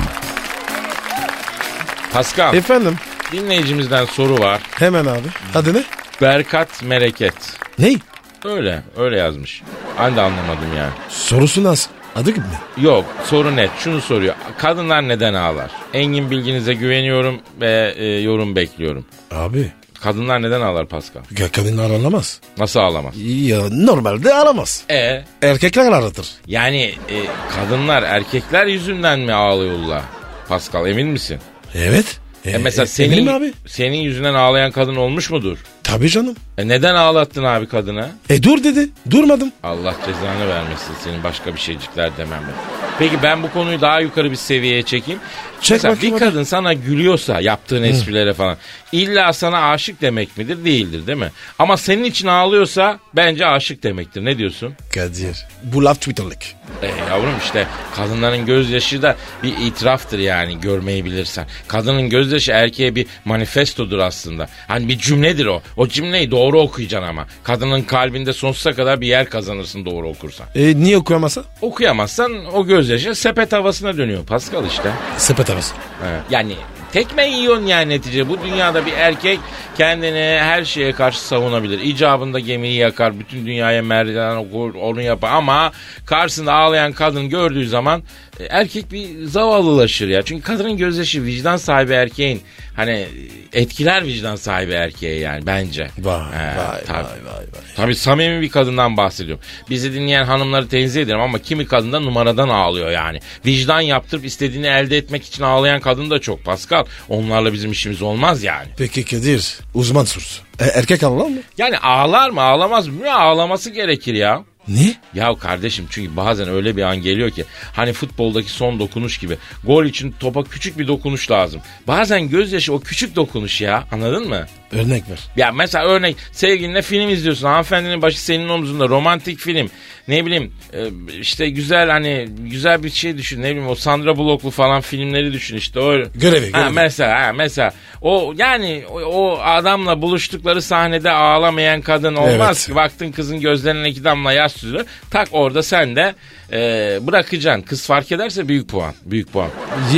Pascal 2.14 2.56
Efendim? 2.56 2.96
dinleyicimizden 3.32 4.06
soru 4.06 4.40
var. 4.40 4.62
Hemen 4.72 5.06
abi. 5.06 5.28
Adı 5.56 5.74
ne? 5.74 5.84
Berkat 6.22 6.84
Mereket. 6.84 7.34
Ney? 7.80 7.98
Öyle 8.46 8.84
öyle 8.98 9.18
yazmış. 9.18 9.62
Ben 10.00 10.16
de 10.16 10.22
anlamadım 10.22 10.78
yani. 10.78 10.92
Sorusu 11.10 11.64
nasıl? 11.64 11.92
Adı 12.16 12.30
gibi 12.30 12.40
mi? 12.40 12.84
Yok 12.86 13.06
soru 13.26 13.56
net 13.56 13.72
şunu 13.80 14.02
soruyor. 14.02 14.36
Kadınlar 14.58 15.08
neden 15.08 15.34
ağlar? 15.34 15.72
Engin 15.94 16.32
bilginize 16.32 16.74
güveniyorum 16.74 17.40
ve 17.62 17.94
e, 17.98 18.06
yorum 18.06 18.56
bekliyorum. 18.56 19.06
Abi. 19.32 19.72
Kadınlar 20.02 20.42
neden 20.42 20.62
ağlar 20.62 20.86
Pascal? 20.86 21.22
Ya 21.40 21.52
kadınlar 21.52 21.90
ağlamaz. 21.90 22.40
Nasıl 22.58 22.80
ağlamaz? 22.80 23.14
Ya 23.22 23.60
normalde 23.72 24.34
ağlamaz. 24.34 24.84
E 24.92 25.24
Erkekler 25.42 25.92
ağlatır. 25.92 26.28
yani 26.48 26.82
e, 26.84 27.16
kadınlar 27.56 28.04
erkekler 28.04 28.66
yüzünden 28.66 29.20
mi 29.20 29.34
ağlıyorlar? 29.34 30.02
Pascal 30.48 30.88
emin 30.88 31.08
misin? 31.08 31.40
Evet. 31.76 32.20
E, 32.46 32.58
mesela 32.58 32.84
e, 32.84 32.88
senin 32.88 33.12
eminim 33.12 33.34
abi. 33.34 33.54
senin 33.68 33.98
yüzünden 33.98 34.34
ağlayan 34.34 34.72
kadın 34.72 34.96
olmuş 34.96 35.30
mudur? 35.30 35.58
Tabii 35.84 36.10
canım. 36.10 36.36
E 36.58 36.68
neden 36.68 36.96
ağlattın 36.96 37.44
abi 37.44 37.68
kadını? 37.68 38.10
E 38.30 38.44
dur 38.44 38.64
dedi. 38.64 38.90
Durmadım. 39.12 39.52
Allah 39.64 39.96
cezanı 40.06 40.48
vermesin 40.50 40.94
senin 41.04 41.24
başka 41.24 41.56
bir 41.56 41.60
şeycikler 41.60 42.18
demem 42.18 42.42
ben. 42.48 42.54
Peki 43.00 43.24
ben 43.24 43.44
bu 43.44 43.52
konuyu 43.52 43.82
daha 43.82 44.00
yukarı 44.00 44.32
bir 44.32 44.36
seviyeye 44.36 44.84
çekeyim. 44.84 45.20
Çek 45.62 45.76
Mesela 45.76 45.96
bakayım 45.96 46.16
bir 46.16 46.22
hadi. 46.22 46.32
kadın 46.32 46.44
sana 46.44 46.74
gülüyorsa 46.74 47.42
yaptığın 47.42 47.84
esprilere 47.84 48.34
falan 48.34 48.58
illa 48.92 49.34
sana 49.34 49.70
aşık 49.72 50.02
demek 50.02 50.38
midir? 50.38 50.66
Değildir 50.66 51.08
değil 51.08 51.18
mi? 51.18 51.32
Ama 51.60 51.78
senin 51.78 52.04
için 52.04 52.28
ağlıyorsa 52.28 53.00
bence 53.16 53.46
aşık 53.46 53.84
demektir. 53.84 54.26
Ne 54.26 54.38
diyorsun? 54.38 54.74
Kadir. 54.94 55.38
Bu 55.64 55.86
laf 55.86 55.98
Twitter'lık. 55.98 56.44
E 56.84 56.88
yavrum 57.10 57.34
işte 57.44 57.68
kadınların 57.96 58.46
gözyaşı 58.46 59.02
da 59.02 59.16
bir 59.44 59.58
itiraftır 59.58 60.20
yani 60.20 60.62
görmeyi 60.62 61.06
bilirsen. 61.06 61.48
Kadının 61.68 62.10
gözyaşı 62.10 62.52
erkeğe 62.52 62.96
bir 62.96 63.06
manifestodur 63.26 64.00
aslında. 64.00 64.48
Hani 64.68 64.88
bir 64.88 64.98
cümledir 64.98 65.46
o. 65.46 65.62
O 65.78 65.88
cümleyi 65.88 66.32
doğru 66.32 66.60
okuyacaksın 66.62 67.08
ama. 67.10 67.26
Kadının 67.44 67.82
kalbinde 67.82 68.34
sonsuza 68.34 68.74
kadar 68.74 69.02
bir 69.02 69.08
yer 69.08 69.30
kazanırsın 69.30 69.86
doğru 69.86 70.10
okursan. 70.10 70.48
E 70.56 70.76
niye 70.76 70.98
okuyamasa? 70.98 71.44
Okuyamazsan 71.62 72.56
o 72.56 72.66
gözyaşı 72.66 73.16
sepet 73.16 73.52
havasına 73.54 73.98
dönüyor 73.98 74.26
Pascal 74.26 74.66
işte. 74.66 74.92
Sepet 75.18 75.49
havası. 75.50 75.76
Evet. 76.10 76.22
Yani 76.30 76.56
tekme 76.92 77.28
yiyorsun 77.30 77.66
yani 77.66 77.90
netice. 77.90 78.30
Bu 78.30 78.42
dünyada 78.42 78.86
bir 78.86 78.94
erkek 78.94 79.40
kendini 79.78 80.40
her 80.42 80.66
şeye 80.66 80.92
karşı 80.92 81.22
savunabilir. 81.22 81.80
İcabında 81.80 82.40
gemiyi 82.40 82.76
yakar, 82.76 83.20
bütün 83.20 83.46
dünyaya 83.46 83.82
merdiven 83.82 84.36
okur, 84.36 84.76
onu 84.76 85.02
yapar. 85.02 85.32
Ama 85.32 85.72
karşısında 86.06 86.54
ağlayan 86.54 86.92
kadın 86.92 87.30
gördüğü 87.30 87.68
zaman 87.68 88.04
erkek 88.50 88.92
bir 88.92 89.26
zavallılaşır 89.26 90.08
ya. 90.08 90.22
Çünkü 90.22 90.44
kadının 90.44 90.78
gözyaşı 90.78 91.24
vicdan 91.24 91.58
sahibi 91.58 91.94
erkeğin 91.94 92.42
hani 92.76 93.06
etkiler 93.54 94.04
vicdan 94.06 94.36
sahibi 94.36 94.72
erkeğe 94.72 95.20
yani 95.20 95.46
bence. 95.46 95.88
Vay 96.00 96.20
He, 96.22 96.58
vay, 96.58 96.84
tabii. 96.88 96.98
vay 97.04 97.26
vay 97.34 97.36
vay. 97.38 97.62
Tabii 97.76 97.96
samimi 97.96 98.42
bir 98.42 98.50
kadından 98.50 98.98
bahsediyorum. 98.98 99.44
Bizi 99.70 99.94
dinleyen 99.94 100.24
hanımları 100.24 100.68
tenzih 100.68 101.02
ederim 101.02 101.20
ama 101.22 101.40
kimi 101.40 101.66
kadın 101.68 101.92
da 101.94 102.00
numaradan 102.00 102.50
ağlıyor 102.50 102.92
yani. 102.92 103.20
Vicdan 103.46 103.82
yaptırıp 103.82 104.26
istediğini 104.26 104.68
elde 104.68 104.98
etmek 104.98 105.26
için 105.26 105.44
ağlayan 105.44 105.80
kadın 105.82 106.10
da 106.10 106.20
çok 106.20 106.44
Pascal. 106.46 106.86
Onlarla 107.10 107.54
bizim 107.54 107.72
işimiz 107.72 108.02
olmaz 108.02 108.44
yani. 108.44 108.68
Peki 108.78 109.06
Kadir. 109.06 109.58
Uzman 109.74 110.06
sorusu. 110.06 110.42
E, 110.60 110.66
erkek 110.66 111.04
ağlar 111.04 111.26
mı? 111.28 111.38
Yani 111.58 111.78
ağlar 111.78 112.30
mı 112.30 112.42
ağlamaz 112.42 112.88
mı? 112.88 113.14
Ağlaması 113.14 113.70
gerekir 113.70 114.14
ya. 114.14 114.44
Ne? 114.70 114.96
Ya 115.14 115.36
kardeşim 115.36 115.86
çünkü 115.90 116.16
bazen 116.18 116.50
öyle 116.50 116.78
bir 116.78 116.82
an 116.82 117.02
geliyor 117.02 117.30
ki 117.32 117.46
hani 117.74 117.94
futboldaki 117.94 118.50
son 118.50 118.80
dokunuş 118.80 119.18
gibi 119.18 119.38
gol 119.64 119.86
için 119.86 120.16
topa 120.20 120.44
küçük 120.44 120.78
bir 120.80 120.88
dokunuş 120.88 121.32
lazım. 121.32 121.62
Bazen 121.88 122.30
gözyaşı 122.30 122.74
o 122.74 122.80
küçük 122.80 123.16
dokunuş 123.16 123.62
ya 123.62 123.84
anladın 123.92 124.28
mı? 124.30 124.46
Örnek 124.72 125.10
ver. 125.10 125.20
Ya 125.38 125.52
mesela 125.52 125.86
örnek 125.86 126.16
sevgilinle 126.32 126.82
film 126.82 127.10
izliyorsun. 127.10 127.48
Hanımefendinin 127.48 128.02
başı 128.02 128.22
senin 128.24 128.50
omzunda. 128.50 128.90
Romantik 128.90 129.40
film. 129.40 129.70
Ne 130.08 130.26
bileyim 130.26 130.54
e, 130.74 130.80
işte 131.20 131.50
güzel 131.50 131.90
hani 131.90 132.28
güzel 132.40 132.84
bir 132.84 132.90
şey 132.90 133.18
düşün. 133.18 133.42
Ne 133.42 133.50
bileyim 133.50 133.68
o 133.70 133.76
Sandra 133.76 134.18
Bullock'lu 134.18 134.50
falan 134.52 134.82
filmleri 134.82 135.34
düşün 135.34 135.58
işte. 135.58 135.80
O, 135.80 135.92
Görevi, 136.16 136.52
Ha, 136.52 136.60
görevi. 136.60 136.74
mesela 136.74 137.28
ha, 137.28 137.34
mesela 137.34 137.74
o 138.02 138.34
yani 138.38 138.84
o, 138.90 139.00
o 139.02 139.40
adamla 139.42 140.02
buluştukları 140.02 140.62
sahnede 140.62 141.12
ağlamayan 141.12 141.82
kadın 141.82 142.16
olmaz 142.16 142.58
Evet. 142.58 142.68
ki. 142.68 142.76
Baktın 142.76 143.12
kızın 143.12 143.40
gözlerine 143.40 143.90
iki 143.90 144.04
damla 144.04 144.34
yaş 144.34 144.59
süzülür. 144.60 144.86
Tak 145.12 145.28
orada 145.32 145.64
sen 145.64 145.96
de 145.96 146.16
e, 146.52 147.00
bırakacaksın. 147.08 147.62
Kız 147.62 147.86
fark 147.88 148.12
ederse 148.12 148.48
büyük 148.48 148.70
puan. 148.70 148.94
Büyük 149.06 149.34
puan. 149.34 149.50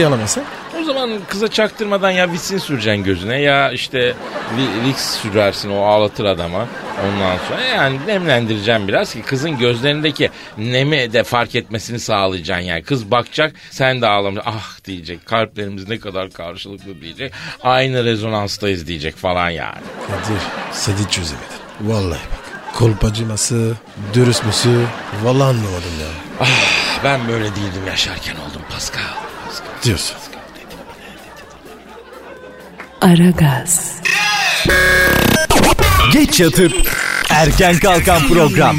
Ağlamasa? 0.05 0.41
O 0.81 0.83
zaman 0.83 1.11
kıza 1.29 1.47
çaktırmadan 1.47 2.11
ya 2.11 2.31
vitsin 2.31 2.57
süreceksin 2.57 3.03
gözüne 3.03 3.41
ya 3.41 3.71
işte 3.71 3.99
vi- 4.57 4.85
Vicks 4.87 5.17
sürersin 5.21 5.69
o 5.69 5.81
ağlatır 5.83 6.25
adama. 6.25 6.67
Ondan 7.05 7.37
sonra 7.49 7.61
yani 7.61 7.99
nemlendireceğim 8.07 8.87
biraz 8.87 9.13
ki 9.13 9.21
kızın 9.21 9.57
gözlerindeki 9.57 10.29
nemi 10.57 11.13
de 11.13 11.23
fark 11.23 11.55
etmesini 11.55 11.99
sağlayacaksın 11.99 12.65
yani. 12.65 12.83
Kız 12.83 13.11
bakacak 13.11 13.53
sen 13.71 14.01
de 14.01 14.07
ağlamayacaksın. 14.07 14.53
Ah 14.59 14.85
diyecek 14.85 15.25
kalplerimiz 15.25 15.87
ne 15.89 15.99
kadar 15.99 16.29
karşılıklı 16.29 17.01
diyecek. 17.01 17.33
Aynı 17.63 18.03
rezonanstayız 18.05 18.87
diyecek 18.87 19.15
falan 19.15 19.49
yani. 19.49 19.81
Kadir 20.07 20.41
seni 20.71 21.09
çözemedin. 21.09 21.47
Vallahi 21.81 22.19
bak. 22.31 22.40
Kolpacıması, 22.75 23.73
dürüst 24.13 24.45
müsü. 24.45 24.85
Vallahi 25.23 25.43
anlamadım 25.49 25.93
ya. 26.01 26.47
Ben 27.03 27.27
böyle 27.27 27.43
değildim 27.45 27.87
yaşarken 27.87 28.35
oldum 28.35 28.61
Pascal. 28.71 29.01
Pascal. 29.47 29.83
Diyorsun. 29.83 30.17
Aragaz, 33.01 33.91
Geç 36.13 36.39
yatıp 36.39 36.73
erken 37.29 37.79
kalkan 37.79 38.27
program. 38.27 38.77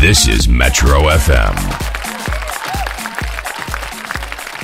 This 0.00 0.28
is 0.28 0.48
Metro 0.48 1.10
FM. 1.18 1.56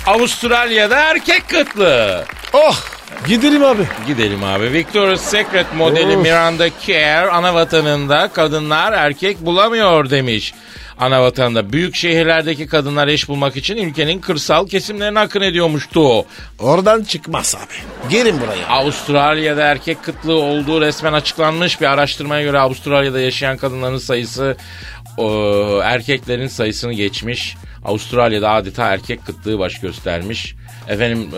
Avustralya'da 0.07 0.97
erkek 0.97 1.49
kıtlığı. 1.49 2.25
Oh 2.53 2.94
gidelim 3.29 3.65
abi. 3.65 3.83
Gidelim 4.07 4.45
abi. 4.45 4.73
Victoria's 4.73 5.21
Secret 5.21 5.67
modeli 5.77 6.17
Of. 6.17 6.23
Miranda 6.23 6.69
Kerr 6.71 7.29
ana 7.29 7.55
vatanında 7.55 8.29
kadınlar 8.33 8.93
erkek 8.93 9.41
bulamıyor 9.41 10.11
demiş. 10.11 10.55
Ana 10.99 11.23
vatanında 11.23 11.73
büyük 11.73 11.95
şehirlerdeki 11.95 12.67
kadınlar 12.67 13.09
eş 13.09 13.29
bulmak 13.29 13.57
için 13.57 13.77
ülkenin 13.77 14.19
kırsal 14.19 14.67
kesimlerine 14.67 15.21
akın 15.21 15.41
ediyormuştu. 15.41 16.25
Oradan 16.59 17.05
çıkmaz 17.05 17.55
abi. 17.57 18.11
Gelin 18.11 18.41
buraya. 18.41 18.69
Avustralya'da 18.69 19.63
erkek 19.63 20.03
kıtlığı 20.03 20.41
olduğu 20.41 20.81
resmen 20.81 21.13
açıklanmış 21.13 21.81
bir 21.81 21.87
araştırmaya 21.87 22.43
göre 22.43 22.59
Avustralya'da 22.59 23.21
yaşayan 23.21 23.57
kadınların 23.57 23.99
sayısı 23.99 24.57
o, 25.17 25.81
erkeklerin 25.83 26.49
sayısını 26.49 26.93
geçmiş. 26.93 27.57
Avustralya'da 27.85 28.51
adeta 28.51 28.85
erkek 28.85 29.27
kıtlığı 29.27 29.59
baş 29.59 29.81
göstermiş. 29.81 30.55
Efendim 30.89 31.29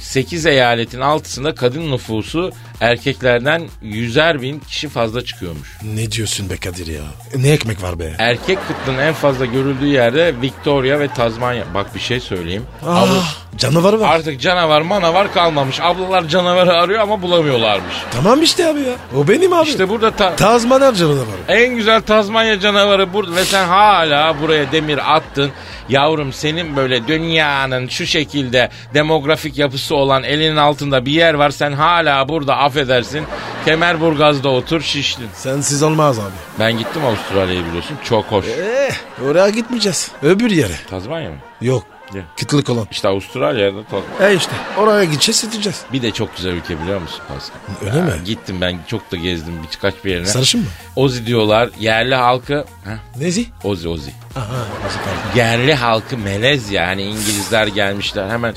8 0.00 0.46
eyaletin 0.46 1.00
altısında 1.00 1.54
kadın 1.54 1.92
nüfusu 1.92 2.52
erkeklerden 2.80 3.62
yüzer 3.82 4.42
bin 4.42 4.58
kişi 4.58 4.88
fazla 4.88 5.24
çıkıyormuş. 5.24 5.68
Ne 5.94 6.12
diyorsun 6.12 6.50
be 6.50 6.56
Kadir 6.56 6.86
ya? 6.86 7.00
Ne 7.36 7.50
ekmek 7.50 7.82
var 7.82 7.98
be? 7.98 8.12
Erkek 8.18 8.58
kıtlığının 8.68 8.98
en 8.98 9.14
fazla 9.14 9.46
görüldüğü 9.46 9.86
yerde 9.86 10.34
Victoria 10.42 10.98
ve 11.00 11.08
Tazmanya. 11.08 11.64
Bak 11.74 11.94
bir 11.94 12.00
şey 12.00 12.20
söyleyeyim. 12.20 12.64
Ah, 12.86 13.34
canavarı 13.56 14.00
var. 14.00 14.14
Artık 14.16 14.40
canavar 14.40 14.80
manavar 14.80 15.32
kalmamış. 15.34 15.80
Ablalar 15.80 16.28
canavarı 16.28 16.72
arıyor 16.72 17.00
ama 17.00 17.22
bulamıyorlarmış. 17.22 17.94
Tamam 18.10 18.42
işte 18.42 18.66
abi 18.66 18.80
ya. 18.80 18.94
O 19.16 19.28
benim 19.28 19.52
abi. 19.52 19.68
İşte 19.68 19.88
burada 19.88 20.10
ta- 20.10 20.36
Tazmaner 20.36 20.94
canavarı. 20.94 21.22
en 21.48 21.76
güzel 21.76 22.00
Tazmanya 22.02 22.60
canavarı 22.60 23.12
burada 23.12 23.36
ve 23.36 23.44
sen 23.44 23.66
hala 23.68 24.40
buraya 24.40 24.72
demir 24.72 25.14
attın. 25.16 25.50
Yavrum 25.88 26.32
senin 26.32 26.76
böyle 26.76 27.06
dünyanın 27.08 27.88
şu 27.88 28.06
şekilde 28.06 28.70
demografik 28.94 29.58
yapısı 29.58 29.94
olan 29.96 30.22
elinin 30.22 30.56
altında 30.56 31.06
bir 31.06 31.12
yer 31.12 31.34
var. 31.34 31.50
Sen 31.50 31.72
hala 31.72 32.28
burada 32.28 32.56
affedersin. 32.56 33.24
Kemerburgaz'da 33.64 34.48
otur 34.48 34.80
şiştin. 34.80 35.28
Sensiz 35.34 35.82
olmaz 35.82 36.18
abi. 36.18 36.32
Ben 36.58 36.78
gittim 36.78 37.04
Avustralya'yı 37.04 37.66
biliyorsun. 37.66 37.96
Çok 38.04 38.24
hoş. 38.24 38.46
Eh, 38.46 38.94
oraya 39.28 39.48
gitmeyeceğiz. 39.48 40.10
Öbür 40.22 40.50
yere. 40.50 40.74
Tazmanya 40.90 41.30
mı? 41.30 41.36
Yok. 41.60 41.84
Ne? 42.14 42.20
Kıtlık 42.38 42.70
olan. 42.70 42.86
İşte 42.90 43.08
Avustralya'da 43.08 43.78
Taz- 43.90 44.28
E 44.30 44.34
işte 44.34 44.52
oraya 44.78 45.04
gideceğiz 45.04 45.42
gideceğiz. 45.50 45.82
Bir 45.92 46.02
de 46.02 46.10
çok 46.10 46.36
güzel 46.36 46.50
ülke 46.52 46.82
biliyor 46.82 47.00
musun 47.00 47.20
Pascal? 47.28 47.90
Öyle 47.90 48.02
mi? 48.02 48.24
Gittim 48.24 48.60
ben 48.60 48.78
çok 48.86 49.12
da 49.12 49.16
gezdim 49.16 49.54
birkaç 49.72 50.04
bir 50.04 50.10
yerine. 50.10 50.26
Sarışın 50.26 50.60
mı? 50.60 50.66
Ozi 50.96 51.26
diyorlar 51.26 51.70
yerli 51.80 52.14
halkı. 52.14 52.64
Heh, 52.84 53.20
Nezi? 53.20 53.46
Ozi 53.64 53.88
Ozi. 53.88 54.10
Aha. 54.36 54.46
Kaldı? 54.46 55.38
Yerli 55.38 55.74
halkı 55.74 56.18
melez 56.18 56.70
ya. 56.70 56.86
Hani 56.86 57.02
İngilizler 57.02 57.66
gelmişler 57.66 58.30
hemen 58.30 58.54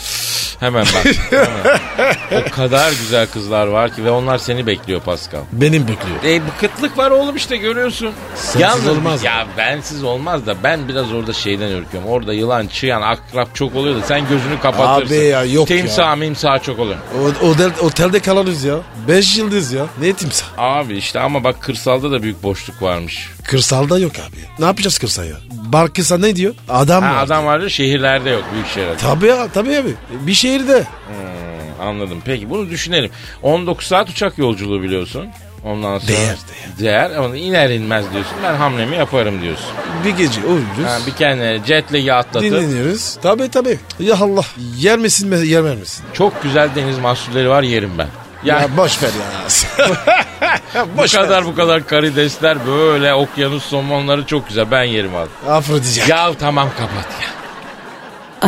hemen 0.60 0.86
bak. 0.86 1.06
hemen. 1.30 2.42
O 2.48 2.52
kadar 2.56 2.90
güzel 2.92 3.28
kızlar 3.28 3.68
var 3.68 3.96
ki 3.96 4.06
ve 4.06 4.12
onlar 4.12 4.38
seni 4.38 4.68
bekliyor 4.68 5.02
Pascal. 5.02 5.40
Benim 5.52 5.88
bekliyor. 5.88 6.24
E 6.36 6.42
bu 6.42 6.60
kıtlık 6.60 6.98
var 6.98 7.12
oğlum 7.12 7.36
işte 7.36 7.58
görüyorsun. 7.58 8.12
Sensiz 8.36 8.88
olmaz? 8.88 9.24
Ya 9.24 9.48
bensiz 9.58 10.04
olmaz 10.04 10.46
da 10.46 10.56
ben 10.64 10.88
biraz 10.88 11.14
orada 11.14 11.34
şeyden 11.34 11.70
ürküyorum. 11.72 12.10
Orada 12.10 12.34
yılan, 12.34 12.68
çıyan, 12.68 13.02
akrap 13.36 13.56
çok 13.56 13.76
oluyor 13.76 13.96
da 13.96 14.02
sen 14.02 14.28
gözünü 14.30 14.60
kapatırsın. 14.60 15.16
Abi 15.16 15.26
ya, 15.26 15.44
yok 15.46 15.70
ya. 15.70 15.78
Timsah 15.78 16.64
çok 16.64 16.80
oluyor. 16.80 16.98
O, 17.42 17.48
otel, 17.48 17.72
otelde 17.82 18.20
kalırız 18.20 18.64
ya. 18.64 18.76
Beş 19.08 19.38
yıldız 19.38 19.72
ya. 19.72 19.86
Ne 20.02 20.14
timsah? 20.14 20.46
Abi 20.58 20.98
işte 20.98 21.20
ama 21.20 21.44
bak 21.44 21.62
kırsalda 21.62 22.12
da 22.12 22.24
büyük 22.24 22.44
boşluk 22.44 22.82
varmış. 22.82 23.30
Kırsalda 23.44 24.00
yok 24.00 24.12
abi. 24.16 24.38
Ne 24.60 24.66
yapacağız 24.66 24.98
kırsal 24.98 25.26
ya? 25.26 25.36
Barkısa 25.52 26.18
ne 26.18 26.36
diyor? 26.36 26.54
Adam 26.70 27.04
Ha, 27.04 27.16
var. 27.16 27.24
adam 27.24 27.46
var 27.46 27.60
ya 27.60 27.70
şehirlerde 27.70 28.30
yok 28.30 28.44
büyük 28.54 28.68
şehirlerde. 28.68 28.98
Tabii 28.98 29.28
ya 29.28 29.48
tabii 29.54 29.78
abi. 29.78 29.94
Bir 30.28 30.34
şehirde. 30.34 30.80
Hmm, 30.80 31.88
anladım. 31.88 32.22
Peki 32.26 32.50
bunu 32.50 32.70
düşünelim. 32.70 33.12
19 33.44 33.88
saat 33.88 34.10
uçak 34.10 34.38
yolculuğu 34.38 34.82
biliyorsun. 34.84 35.28
Ondan 35.66 35.98
sonra 36.00 36.08
Değer, 36.18 36.38
değer. 36.80 37.12
Ama 37.12 37.38
iner 37.38 37.70
inmez 37.70 38.14
diyorsun. 38.14 38.34
Ben 38.44 38.56
hamlemi 38.56 38.96
yaparım 38.96 39.42
diyorsun. 39.42 39.66
Bir 40.06 40.10
gece 40.10 40.42
uyuyoruz. 40.42 40.86
Ha, 40.86 40.98
bir 41.08 41.12
kendine 41.12 41.60
jet 41.66 41.94
lag'i 41.94 42.14
atlatıp 42.14 42.42
Dinleniyoruz. 42.52 43.18
Tabii 43.22 43.50
tabii. 43.52 43.80
Ya 44.00 44.16
Allah. 44.22 44.46
Yer 44.78 45.00
misin 45.00 45.30
mi 45.30 45.48
yer 45.48 45.62
misin? 45.62 46.06
çok 46.14 46.44
güzel 46.44 46.70
deniz 46.76 46.98
mahsulleri 47.00 47.50
var 47.50 47.64
yerim 47.64 47.92
ben. 47.98 48.08
Ya, 48.44 48.60
Ya, 48.62 48.78
boş 48.78 49.04
ver 49.04 49.10
ya. 49.10 50.86
bu 50.98 51.02
kadar 51.18 51.46
bu 51.46 51.56
kadar 51.56 51.88
karidesler 51.88 52.68
böyle 52.68 53.14
okyanus 53.14 53.64
somonları 53.66 54.26
çok 54.26 54.48
güzel. 54.48 54.72
Ben 54.72 54.84
yerim 54.84 55.16
abi. 55.16 55.52
Afrodizyak. 55.52 56.10
Ya 56.10 56.34
tamam 56.40 56.70
kapat 56.78 57.08
ya. 57.22 57.30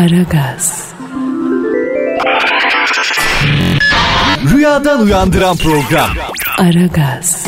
Aragaz, 0.01 0.87
Rüyadan 4.61 5.01
uyandıran 5.01 5.57
program. 5.57 6.09
Aragaz, 6.57 7.47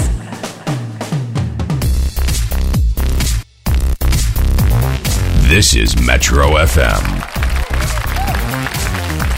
This 5.49 5.73
is 5.75 5.95
Metro 6.07 6.55
FM. 6.67 7.03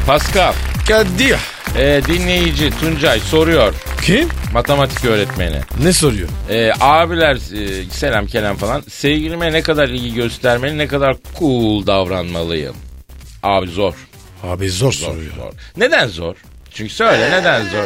Pascal, 0.07 0.53
Kadir. 0.87 1.35
e, 1.77 2.01
dinleyici 2.07 2.69
Tuncay 2.79 3.19
soruyor. 3.19 3.73
Kim? 4.05 4.29
Matematik 4.53 5.05
öğretmeni. 5.05 5.59
Ne 5.83 5.93
soruyor? 5.93 6.29
E, 6.49 6.71
abiler 6.79 7.35
e, 7.35 7.89
selam 7.89 8.25
kelam 8.27 8.55
falan. 8.57 8.81
Sevgilime 8.89 9.53
ne 9.53 9.61
kadar 9.61 9.87
ilgi 9.89 10.13
göstermeli, 10.13 10.77
ne 10.77 10.87
kadar 10.87 11.15
cool 11.39 11.87
davranmalıyım. 11.87 12.75
Abi 13.43 13.67
zor. 13.67 13.93
Abi 14.43 14.69
zor, 14.69 14.91
Zor, 14.91 15.05
soruyor. 15.07 15.35
zor. 15.35 15.51
Neden 15.77 16.07
zor? 16.07 16.35
Çünkü 16.73 16.93
söyle 16.93 17.31
neden 17.31 17.63
zor? 17.63 17.83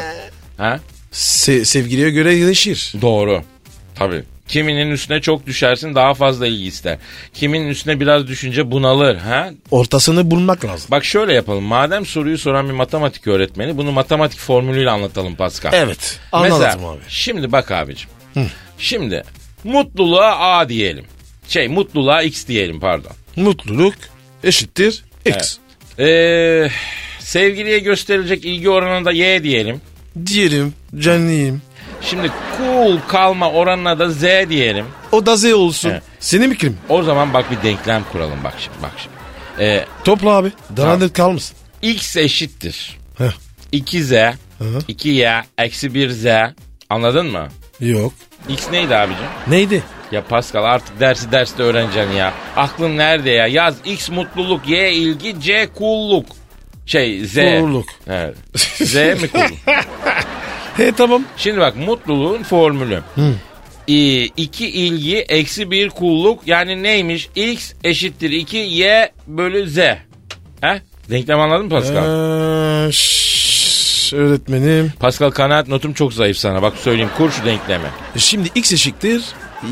Ha? 0.58 0.80
Se- 1.14 1.66
sevgiliye 1.66 2.10
göre 2.10 2.32
değişir. 2.32 2.94
Doğru. 3.02 3.44
Tabii. 3.96 4.24
Kiminin 4.48 4.92
üstüne 4.92 5.22
çok 5.22 5.46
düşersin 5.46 5.96
daha 5.96 6.14
fazla 6.14 6.48
ilgi 6.48 6.66
ister. 6.66 6.98
Kiminin 7.34 7.68
üstüne 7.68 8.00
biraz 8.00 8.28
düşünce 8.28 8.72
bunalır. 8.72 9.16
Ha? 9.16 9.50
Ortasını 9.72 10.32
bulmak 10.32 10.66
lazım. 10.66 10.88
Bak 10.92 11.06
şöyle 11.06 11.34
yapalım. 11.34 11.64
Madem 11.64 12.06
soruyu 12.06 12.38
soran 12.38 12.68
bir 12.68 12.74
matematik 12.74 13.28
öğretmeni 13.28 13.78
bunu 13.78 13.92
matematik 13.92 14.40
formülüyle 14.40 14.90
anlatalım 14.90 15.36
Pascal. 15.36 15.74
Evet. 15.74 16.20
Anladım 16.32 16.60
Mesela, 16.62 16.90
abi. 16.90 17.00
Şimdi 17.08 17.52
bak 17.52 17.72
abicim. 17.72 18.10
Şimdi 18.78 19.24
mutluluğa 19.64 20.40
A 20.40 20.70
diyelim. 20.70 21.06
Şey 21.48 21.68
mutluluğa 21.68 22.22
X 22.22 22.48
diyelim 22.48 22.80
pardon. 22.80 23.12
Mutluluk 23.36 23.96
eşittir 24.44 25.04
X. 25.26 25.58
Ee, 26.00 26.70
sevgiliye 27.26 27.80
gösterilecek 27.80 28.46
ilgi 28.46 28.70
oranına 28.70 29.06
da 29.06 29.12
Y 29.12 29.44
diyelim. 29.44 29.82
Diyelim 30.26 30.74
canlıyım. 31.00 31.62
Şimdi 32.02 32.32
cool 32.58 32.98
kalma 33.08 33.52
oranına 33.52 34.00
da 34.00 34.10
Z 34.10 34.22
diyelim. 34.50 34.86
O 35.12 35.26
da 35.26 35.36
Z 35.36 35.46
olsun. 35.54 35.90
Evet. 35.90 36.04
Senin 36.20 36.50
fikrin. 36.50 36.78
O 36.90 37.04
zaman 37.04 37.34
bak 37.34 37.52
bir 37.52 37.70
denklem 37.70 38.04
kuralım 38.12 38.44
bak 38.44 38.54
şimdi 38.60 38.78
bak 38.84 38.92
şimdi. 38.98 39.16
Ee, 39.60 39.86
Topla 40.04 40.30
abi. 40.30 40.52
Danadır 40.78 41.14
kalmasın. 41.14 41.58
X 41.82 42.18
eşittir. 42.18 42.98
Heh. 43.18 43.32
2Z, 43.74 44.34
Hı. 44.60 44.64
2Y, 44.90 45.44
eksi 45.58 45.88
1Z. 45.88 46.54
Anladın 46.90 47.26
mı? 47.32 47.48
Yok. 47.80 48.14
X 48.50 48.72
neydi 48.72 48.96
abicim? 48.96 49.26
Neydi? 49.48 49.84
Ya 50.12 50.24
Pascal 50.24 50.64
artık 50.64 51.00
dersi 51.00 51.32
derste 51.32 51.64
öğreneceksin 51.64 52.12
ya. 52.12 52.34
Aklın 52.56 52.98
nerede 52.98 53.30
ya? 53.30 53.48
Yaz 53.48 53.76
X 53.86 54.10
mutluluk, 54.10 54.68
Y 54.68 54.92
ilgi, 54.94 55.42
C 55.42 55.68
kulluk. 55.76 56.26
Şey 56.86 57.26
Z. 57.26 57.38
Evet. 58.08 58.38
Z 58.82 58.96
mi 58.96 59.28
kulluk? 59.28 59.52
He 60.78 60.92
tamam. 60.92 61.24
Şimdi 61.38 61.60
bak 61.60 61.76
mutluluğun 61.76 62.44
formülü. 62.44 63.02
Ee, 63.88 64.22
iki 64.24 64.68
ilgi 64.70 65.18
eksi 65.18 65.72
bir 65.72 65.90
kulluk 65.90 66.48
yani 66.48 66.84
neymiş? 66.84 67.30
X 67.36 67.74
eşittir 67.84 68.30
2 68.32 68.58
Y 68.58 69.12
bölü 69.28 69.70
Z. 69.70 69.78
He? 70.62 70.82
Denklem 71.10 71.40
anladın 71.40 71.66
mı 71.66 71.70
Pascal? 71.70 72.06
Ee, 72.06 72.92
öğretmenim. 74.16 74.94
Pascal 75.00 75.32
kanaat 75.32 75.68
notum 75.68 75.94
çok 75.94 76.14
zayıf 76.14 76.38
sana. 76.38 76.62
Bak 76.62 76.74
söyleyeyim 76.78 77.10
kur 77.18 77.32
şu 77.32 77.46
denklemi. 77.46 77.88
Şimdi 78.18 78.50
X 78.56 78.74
eşittir 78.74 79.24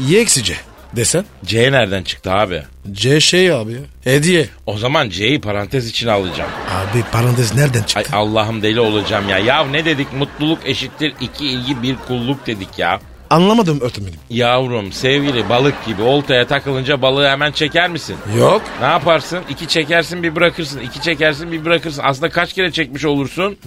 Y 0.08 0.20
eksi 0.22 0.44
C. 0.44 0.54
Desen. 0.96 1.26
C 1.46 1.72
nereden 1.72 2.04
çıktı 2.04 2.32
abi? 2.32 2.64
C 2.92 3.20
şey 3.20 3.52
abi. 3.52 3.78
Hediye. 4.04 4.48
O 4.66 4.78
zaman 4.78 5.10
C'yi 5.10 5.42
parantez 5.42 5.88
içine 5.90 6.12
alacağım. 6.12 6.50
Abi 6.72 7.04
parantez 7.12 7.56
nereden 7.56 7.80
Ay 7.80 7.86
çıktı? 7.86 8.16
Allah'ım 8.18 8.62
deli 8.62 8.80
olacağım 8.80 9.30
ya. 9.30 9.38
Ya 9.38 9.66
ne 9.66 9.86
dedik 9.86 10.14
mutluluk 10.14 10.60
eşittir 10.66 11.14
iki 11.22 11.48
ilgi 11.48 11.82
bir 11.84 11.96
kulluk 12.08 12.48
dedik 12.48 12.80
ya. 12.80 13.00
Anlamadım 13.30 13.82
öğretmenim. 13.82 14.20
Yavrum 14.30 14.92
sevgili 14.92 15.50
balık 15.50 15.86
gibi 15.86 16.02
oltaya 16.02 16.48
takılınca 16.48 17.02
balığı 17.02 17.28
hemen 17.28 17.52
çeker 17.52 17.90
misin? 17.90 18.16
Yok. 18.38 18.62
Ne 18.80 18.86
yaparsın? 18.86 19.40
İki 19.50 19.68
çekersin 19.68 20.24
bir 20.24 20.36
bırakırsın. 20.36 20.80
İki 20.80 21.02
çekersin 21.02 21.52
bir 21.52 21.66
bırakırsın. 21.66 22.02
Aslında 22.06 22.30
kaç 22.30 22.54
kere 22.54 22.72
çekmiş 22.72 23.06
olursun? 23.06 23.58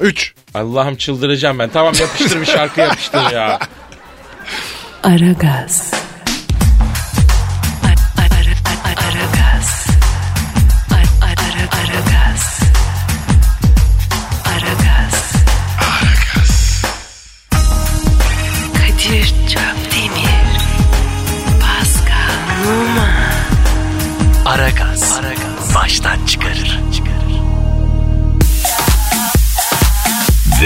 3. 0.00 0.34
Allah'ım 0.54 0.96
çıldıracağım 0.96 1.58
ben. 1.58 1.68
Tamam 1.68 1.94
yapıştır 2.00 2.40
bir 2.40 2.46
şarkı 2.46 2.80
yapıştır 2.80 3.30
ya. 3.32 3.58
Aragaz. 5.02 6.05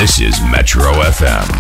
This 0.01 0.21
is 0.21 0.41
Metro 0.53 0.93
FM. 0.93 1.51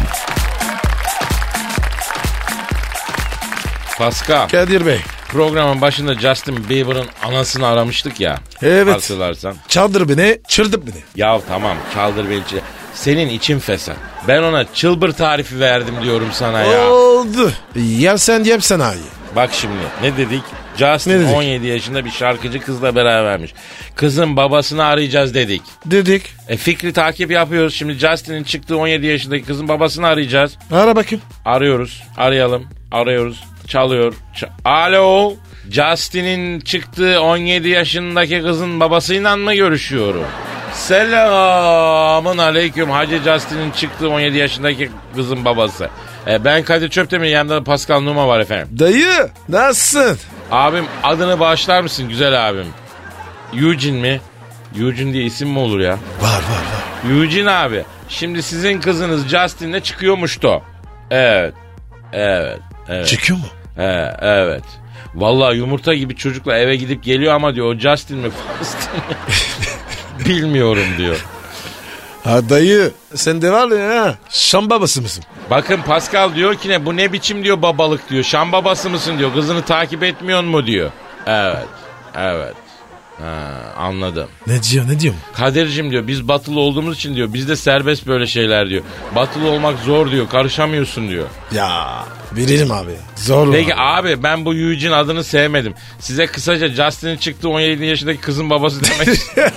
Pascal. 3.98 4.48
Kadir 4.48 4.86
Bey. 4.86 5.00
programın 5.28 5.80
başında 5.80 6.14
Justin 6.14 6.68
Bieber'ın 6.68 7.06
anasını 7.24 7.66
aramıştık 7.66 8.20
ya. 8.20 8.38
Evet. 8.62 8.94
Hatırlarsan. 8.94 9.56
Çaldır 9.68 10.08
beni, 10.08 10.40
çıldır 10.48 10.80
beni. 10.86 11.02
Ya 11.16 11.40
tamam 11.48 11.76
çaldır 11.94 12.30
beni. 12.30 12.38
çı- 12.40 12.60
Senin 13.00 13.28
için 13.28 13.58
fesat. 13.58 13.96
Ben 14.28 14.42
ona 14.42 14.64
çılbır 14.74 15.12
tarifi 15.12 15.60
verdim 15.60 15.94
diyorum 16.02 16.28
sana 16.32 16.62
ya. 16.62 16.90
Oldu. 16.90 17.52
Yersen 17.76 18.44
yepsen 18.44 18.80
abi. 18.80 18.96
Bak 19.36 19.50
şimdi 19.52 19.74
ne 20.02 20.16
dedik? 20.16 20.42
Justin 20.76 21.10
Ne 21.10 21.18
dedik? 21.20 21.34
17 21.36 21.66
yaşında 21.66 22.04
bir 22.04 22.10
şarkıcı 22.10 22.60
kızla 22.60 22.94
berabermiş. 22.94 23.54
Kızın 23.94 24.36
babasını 24.36 24.84
arayacağız 24.84 25.34
dedik. 25.34 25.62
Dedik. 25.86 26.22
E 26.48 26.56
fikri 26.56 26.92
takip 26.92 27.30
yapıyoruz. 27.30 27.74
Şimdi 27.74 27.92
Justin'in 27.92 28.44
çıktığı 28.44 28.76
17 28.76 29.06
yaşındaki 29.06 29.44
kızın 29.44 29.68
babasını 29.68 30.06
arayacağız. 30.06 30.58
Ara 30.72 30.96
bakayım. 30.96 31.24
Arıyoruz. 31.44 32.02
Arayalım. 32.16 32.66
Arıyoruz. 32.92 33.44
Çalıyor. 33.66 34.14
Ç- 34.36 34.48
Alo. 34.64 35.34
Justin'in 35.70 36.60
çıktığı 36.60 37.20
17 37.20 37.68
yaşındaki 37.68 38.42
kızın 38.42 38.80
babasıyla 38.80 39.36
mı 39.36 39.54
görüşüyorum? 39.54 40.24
Selamın 40.72 42.38
aleyküm 42.38 42.90
Hacı 42.90 43.18
Justin'in 43.18 43.70
çıktığı 43.70 44.10
17 44.10 44.38
yaşındaki 44.38 44.90
kızın 45.14 45.44
babası. 45.44 45.88
E, 46.26 46.44
ben 46.44 46.62
Kadir 46.62 46.88
Çöptemir 46.90 47.28
yanında 47.28 47.54
da 47.54 47.64
Pascal 47.64 48.00
Numa 48.00 48.28
var 48.28 48.40
efendim. 48.40 48.78
Dayı 48.78 49.28
nasılsın? 49.48 50.18
Abim 50.50 50.84
adını 51.02 51.40
bağışlar 51.40 51.80
mısın 51.80 52.08
güzel 52.08 52.48
abim? 52.48 52.66
Eugene 53.54 54.00
mi? 54.00 54.20
Eugene 54.80 55.12
diye 55.12 55.24
isim 55.24 55.48
mi 55.50 55.58
olur 55.58 55.80
ya? 55.80 55.92
Var 55.92 55.98
var 56.22 57.10
var. 57.10 57.16
Eugene 57.20 57.50
abi. 57.50 57.84
Şimdi 58.08 58.42
sizin 58.42 58.80
kızınız 58.80 59.28
Justin'le 59.28 59.80
çıkıyormuştu. 59.80 60.62
Evet. 61.10 61.54
Evet. 62.12 62.58
Evet. 62.88 63.06
Çıkıyor 63.06 63.38
mu? 63.38 63.44
He, 63.76 64.14
evet. 64.20 64.64
Vallahi 65.14 65.56
yumurta 65.56 65.94
gibi 65.94 66.16
çocukla 66.16 66.58
eve 66.58 66.76
gidip 66.76 67.04
geliyor 67.04 67.34
ama 67.34 67.54
diyor 67.54 67.74
o 67.74 67.78
Justin 67.78 68.18
mi 68.18 68.30
Faustin 68.30 68.94
mi? 68.94 69.00
Bilmiyorum 70.26 70.86
diyor. 70.98 71.26
Ha 72.24 72.48
dayı 72.48 72.92
sen 73.14 73.42
de 73.42 73.52
var 73.52 73.68
ya 73.68 74.04
ha. 74.04 74.14
Şam 74.30 74.70
babası 74.70 75.02
mısın? 75.02 75.24
Bakın 75.50 75.80
Pascal 75.82 76.34
diyor 76.34 76.54
ki 76.54 76.68
ne 76.68 76.86
bu 76.86 76.96
ne 76.96 77.12
biçim 77.12 77.44
diyor 77.44 77.62
babalık 77.62 78.10
diyor. 78.10 78.24
Şam 78.24 78.52
babası 78.52 78.90
mısın 78.90 79.18
diyor. 79.18 79.34
Kızını 79.34 79.62
takip 79.62 80.02
etmiyor 80.02 80.42
mu 80.44 80.66
diyor. 80.66 80.90
Evet. 81.26 81.66
Evet. 82.16 82.54
Ha, 83.22 83.50
anladım. 83.76 84.28
Ne 84.46 84.62
diyor 84.62 84.88
ne 84.88 85.00
diyor? 85.00 85.14
Kadir'cim 85.34 85.90
diyor 85.90 86.06
biz 86.06 86.28
batılı 86.28 86.60
olduğumuz 86.60 86.96
için 86.96 87.14
diyor 87.16 87.32
bizde 87.32 87.56
serbest 87.56 88.06
böyle 88.06 88.26
şeyler 88.26 88.68
diyor. 88.68 88.82
Batılı 89.16 89.48
olmak 89.48 89.78
zor 89.78 90.10
diyor 90.10 90.28
karışamıyorsun 90.28 91.08
diyor. 91.08 91.26
Ya 91.52 92.04
verelim 92.32 92.70
abi. 92.72 92.90
Zor 93.16 93.52
Peki 93.52 93.74
abi. 93.74 94.08
abi 94.08 94.22
ben 94.22 94.44
bu 94.44 94.54
Eugene 94.54 94.94
adını 94.94 95.24
sevmedim. 95.24 95.74
Size 95.98 96.26
kısaca 96.26 96.68
Justin'in 96.68 97.16
çıktığı 97.16 97.48
17 97.48 97.84
yaşındaki 97.84 98.20
kızın 98.20 98.50
babası 98.50 98.80
demek 98.84 99.18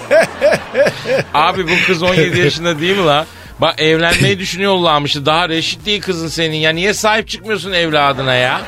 abi 1.33 1.67
bu 1.67 1.71
kız 1.87 2.03
17 2.03 2.39
yaşında 2.39 2.79
değil 2.79 2.97
mi 2.97 3.05
la? 3.05 3.25
Bak 3.61 3.81
evlenmeyi 3.81 4.39
düşünüyorlarmıştı. 4.39 5.25
Daha 5.25 5.49
reşit 5.49 5.85
değil 5.85 6.01
kızın 6.01 6.27
senin 6.27 6.55
ya. 6.55 6.71
Niye 6.71 6.93
sahip 6.93 7.27
çıkmıyorsun 7.27 7.71
evladına 7.71 8.33
ya? 8.33 8.61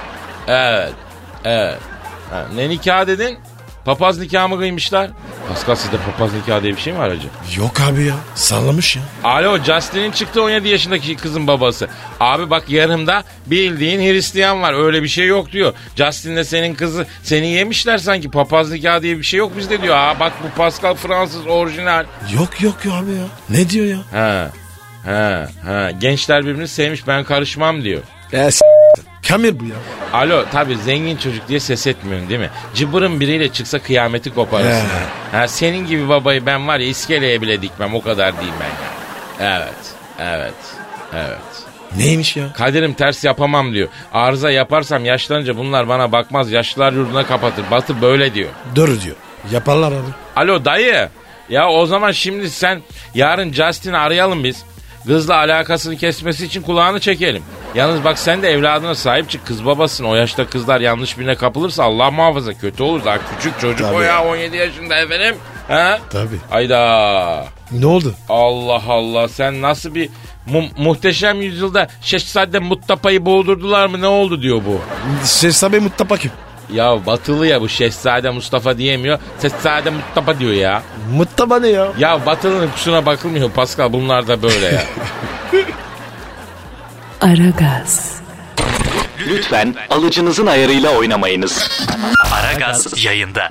Evet. 0.47 0.93
Evet. 1.45 1.79
Ha, 2.31 2.45
ne 2.55 2.69
nikah 2.69 3.07
dedin? 3.07 3.37
Papaz 3.85 4.19
nikahı 4.19 4.49
mı 4.49 4.57
kıymışlar? 4.59 5.09
Pascal 5.49 5.75
sizde 5.75 5.97
papaz 5.97 6.33
nikahı 6.33 6.63
diye 6.63 6.75
bir 6.75 6.81
şey 6.81 6.93
mi 6.93 6.99
var 6.99 7.09
hacı? 7.09 7.27
Yok 7.61 7.81
abi 7.81 8.03
ya. 8.03 8.13
Sallamış 8.35 8.95
ya. 8.95 9.01
Alo 9.23 9.57
Justin'in 9.63 10.11
çıktı 10.11 10.43
17 10.43 10.67
yaşındaki 10.67 11.15
kızın 11.15 11.47
babası. 11.47 11.87
Abi 12.19 12.49
bak 12.49 12.69
yarımda 12.69 13.23
bildiğin 13.45 13.99
Hristiyan 14.13 14.61
var 14.61 14.85
öyle 14.85 15.03
bir 15.03 15.07
şey 15.07 15.27
yok 15.27 15.51
diyor. 15.51 15.73
Justin'le 15.95 16.43
senin 16.43 16.75
kızı 16.75 17.05
seni 17.23 17.47
yemişler 17.47 17.97
sanki 17.97 18.31
papaz 18.31 18.71
nikahı 18.71 19.01
diye 19.01 19.17
bir 19.17 19.23
şey 19.23 19.37
yok 19.39 19.57
bizde 19.57 19.81
diyor. 19.81 19.95
Aa 19.97 20.19
bak 20.19 20.33
bu 20.43 20.57
Pascal 20.57 20.95
Fransız 20.95 21.47
orijinal. 21.47 22.05
Yok 22.33 22.61
yok 22.61 22.75
ya 22.85 22.93
abi 22.93 23.11
ya. 23.11 23.25
Ne 23.49 23.69
diyor 23.69 23.85
ya? 23.85 23.97
Ha. 24.21 24.49
Ha, 25.05 25.47
ha. 25.65 25.91
Gençler 25.91 26.45
birbirini 26.45 26.67
sevmiş 26.67 27.07
ben 27.07 27.23
karışmam 27.23 27.83
diyor. 27.83 28.01
E, 28.33 28.51
s- 28.51 28.65
Kamil 29.27 29.59
bu 29.59 29.65
ya. 29.65 29.75
Alo 30.13 30.45
tabi 30.51 30.77
zengin 30.77 31.17
çocuk 31.17 31.47
diye 31.47 31.59
ses 31.59 31.87
etmiyorsun 31.87 32.29
değil 32.29 32.39
mi? 32.39 32.49
Cıbırın 32.75 33.19
biriyle 33.19 33.49
çıksa 33.51 33.79
kıyameti 33.79 34.33
koparırsın. 34.33 34.87
Ha, 35.31 35.47
senin 35.47 35.87
gibi 35.87 36.09
babayı 36.09 36.45
ben 36.45 36.67
var 36.67 36.79
ya 36.79 36.87
iskeleye 36.87 37.41
bile 37.41 37.61
dikmem 37.61 37.95
o 37.95 38.01
kadar 38.01 38.33
diyeyim 38.37 38.55
ben 38.59 38.65
ya. 39.45 39.59
Evet, 39.59 39.93
evet, 40.19 40.53
evet. 41.13 41.37
Neymiş 41.97 42.37
ya? 42.37 42.53
Kaderim 42.53 42.93
ters 42.93 43.23
yapamam 43.23 43.73
diyor. 43.73 43.87
Arıza 44.13 44.51
yaparsam 44.51 45.05
yaşlanınca 45.05 45.57
bunlar 45.57 45.87
bana 45.89 46.11
bakmaz 46.11 46.51
yaşlılar 46.51 46.93
yurduna 46.93 47.25
kapatır. 47.25 47.65
Batı 47.71 48.01
böyle 48.01 48.33
diyor. 48.33 48.49
Dur 48.75 49.01
diyor. 49.01 49.15
Yaparlar 49.51 49.91
abi. 49.91 50.11
Alo 50.35 50.65
dayı. 50.65 51.09
Ya 51.49 51.69
o 51.69 51.85
zaman 51.85 52.11
şimdi 52.11 52.49
sen 52.49 52.81
yarın 53.15 53.53
Justin'i 53.53 53.97
arayalım 53.97 54.43
biz. 54.43 54.63
Kızla 55.07 55.35
alakasını 55.37 55.97
kesmesi 55.97 56.45
için 56.45 56.61
kulağını 56.61 56.99
çekelim. 56.99 57.43
Yalnız 57.75 58.03
bak 58.03 58.19
sen 58.19 58.41
de 58.41 58.49
evladına 58.49 58.95
sahip 58.95 59.29
çık. 59.29 59.45
Kız 59.45 59.65
babasın. 59.65 60.03
O 60.05 60.15
yaşta 60.15 60.47
kızlar 60.47 60.79
yanlış 60.81 61.17
birine 61.19 61.35
kapılırsa 61.35 61.83
Allah 61.83 62.11
muhafaza 62.11 62.53
kötü 62.53 62.83
olur. 62.83 63.05
Daha 63.05 63.17
küçük 63.37 63.59
çocuk 63.59 63.87
o 63.87 63.93
Tabii. 63.93 64.03
ya 64.05 64.23
17 64.25 64.57
yaşında 64.57 64.95
efendim. 64.95 65.35
Ha? 65.67 65.99
Tabii. 66.09 66.37
Ayda. 66.51 67.45
Ne 67.71 67.85
oldu? 67.85 68.13
Allah 68.29 68.81
Allah 68.87 69.27
sen 69.27 69.61
nasıl 69.61 69.95
bir 69.95 70.09
mu- 70.45 70.69
muhteşem 70.77 71.41
yüzyılda 71.41 71.87
Şehzade 72.01 72.59
Muttapa'yı 72.59 73.25
boğdurdular 73.25 73.87
mı 73.87 74.01
ne 74.01 74.07
oldu 74.07 74.41
diyor 74.41 74.61
bu. 74.67 74.81
Şehzabe 75.25 75.79
Mustafa 75.79 76.17
kim? 76.17 76.31
Ya 76.73 77.05
batılı 77.05 77.47
ya 77.47 77.61
bu 77.61 77.69
Şehzade 77.69 78.29
Mustafa 78.29 78.77
diyemiyor. 78.77 79.19
Şehzade 79.41 79.89
Mustafa 79.89 80.39
diyor 80.39 80.53
ya. 80.53 80.83
Mustafa 81.13 81.59
ne 81.59 81.67
ya? 81.67 81.87
Ya 81.97 82.25
batılının 82.25 82.69
kusuna 82.69 83.05
bakılmıyor 83.05 83.51
Pascal 83.51 83.93
bunlar 83.93 84.27
da 84.27 84.41
böyle 84.41 84.65
ya. 84.65 84.83
Aragaz, 87.21 88.21
Lütfen 89.27 89.75
alıcınızın 89.89 90.45
ayarıyla 90.45 90.89
oynamayınız. 90.97 91.69
Aragaz 92.31 93.03
yayında. 93.05 93.49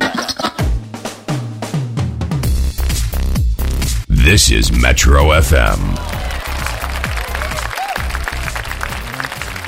This 4.25 4.51
is 4.53 4.71
Metro 4.83 5.43
FM. 5.43 5.81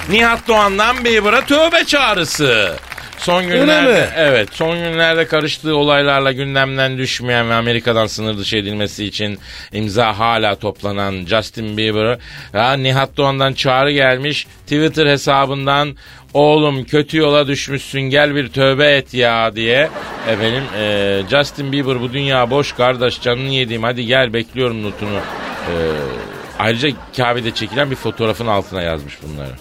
Nihat 0.08 0.48
Doğan'dan 0.48 1.04
Bieber'a 1.04 1.44
tövbe 1.46 1.84
çağrısı. 1.84 2.76
Son 3.18 3.48
günlerde 3.48 4.08
evet 4.16 4.48
son 4.52 4.78
günlerde 4.78 5.26
karıştığı 5.26 5.76
olaylarla 5.76 6.32
gündemden 6.32 6.98
düşmeyen 6.98 7.50
ve 7.50 7.54
Amerika'dan 7.54 8.06
sınır 8.06 8.38
dışı 8.38 8.56
edilmesi 8.56 9.04
için 9.04 9.38
imza 9.72 10.18
hala 10.18 10.54
toplanan 10.54 11.26
Justin 11.26 11.76
Bieber'a 11.76 12.76
Nihat 12.76 13.16
Doğan'dan 13.16 13.52
çağrı 13.52 13.92
gelmiş 13.92 14.46
Twitter 14.62 15.06
hesabından 15.06 15.96
oğlum 16.34 16.84
kötü 16.84 17.18
yola 17.18 17.46
düşmüşsün 17.46 18.00
gel 18.00 18.34
bir 18.34 18.48
tövbe 18.48 18.96
et 18.96 19.14
ya 19.14 19.56
diye 19.56 19.90
efendim 20.28 20.64
e, 20.78 21.22
Justin 21.30 21.72
Bieber 21.72 22.00
bu 22.00 22.12
dünya 22.12 22.50
boş 22.50 22.72
kardeş 22.72 23.20
canını 23.20 23.48
yediğim 23.48 23.82
hadi 23.82 24.06
gel 24.06 24.32
bekliyorum 24.32 24.82
notunu 24.82 25.20
E, 25.66 25.74
ayrıca 26.58 26.88
Kabe'de 27.16 27.50
çekilen 27.50 27.90
bir 27.90 27.96
fotoğrafın 27.96 28.46
altına 28.46 28.82
yazmış 28.82 29.18
bunları. 29.22 29.52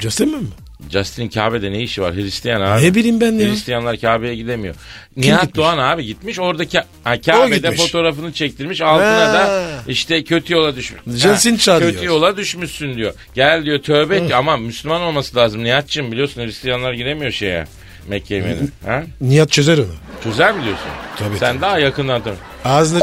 Justin 0.00 0.30
mi? 0.30 0.46
Justin 0.90 1.28
Kabe'de 1.28 1.72
ne 1.72 1.80
işi 1.82 2.02
var? 2.02 2.14
Hristiyan 2.14 2.60
abi. 2.60 2.84
Ne 2.84 2.94
bileyim 2.94 3.20
ben 3.20 3.32
ya. 3.32 3.48
Hristiyanlar 3.48 3.96
Kabe'ye 4.00 4.34
gidemiyor. 4.34 4.74
Nihat 5.16 5.40
gitmiş? 5.42 5.56
Doğan 5.56 5.78
abi 5.78 6.04
gitmiş. 6.04 6.38
Orada 6.38 6.64
Ka- 6.64 6.84
ha, 7.04 7.20
Kabe'de 7.20 7.56
gitmiş. 7.56 7.80
fotoğrafını 7.80 8.32
çektirmiş. 8.32 8.80
Altına 8.80 9.28
Ha. 9.28 9.32
da 9.34 9.62
işte 9.88 10.24
kötü 10.24 10.52
yola 10.54 10.76
düşmüş. 10.76 11.00
Justin 11.06 11.52
Ha, 11.52 11.58
çağırıyor. 11.58 11.92
Kötü 11.92 12.06
yola 12.06 12.36
düşmüşsün 12.36 12.96
diyor. 12.96 13.14
Gel 13.34 13.64
diyor 13.64 13.78
tövbe 13.78 14.16
et 14.16 14.28
diyor. 14.28 14.38
Ama 14.38 14.56
Müslüman 14.56 15.00
olması 15.00 15.36
lazım. 15.36 15.64
Nihat'cığım 15.64 16.12
biliyorsun 16.12 16.42
Hristiyanlar 16.42 16.92
giremiyor 16.92 17.32
şeye. 17.32 17.64
Mekke'ye 18.08 18.40
Medine'ye. 18.40 18.68
ha? 18.86 19.02
Nihat 19.20 19.50
çözer 19.50 19.78
onu. 19.78 19.86
Çözer 20.24 20.52
mi 20.52 20.64
diyorsun? 20.64 20.86
Tabii, 21.18 21.38
Sen 21.38 21.48
tabii. 21.52 21.60
daha 21.62 21.78
yakından 21.78 22.22
tanı. 22.22 22.34
Ağzını 22.64 23.00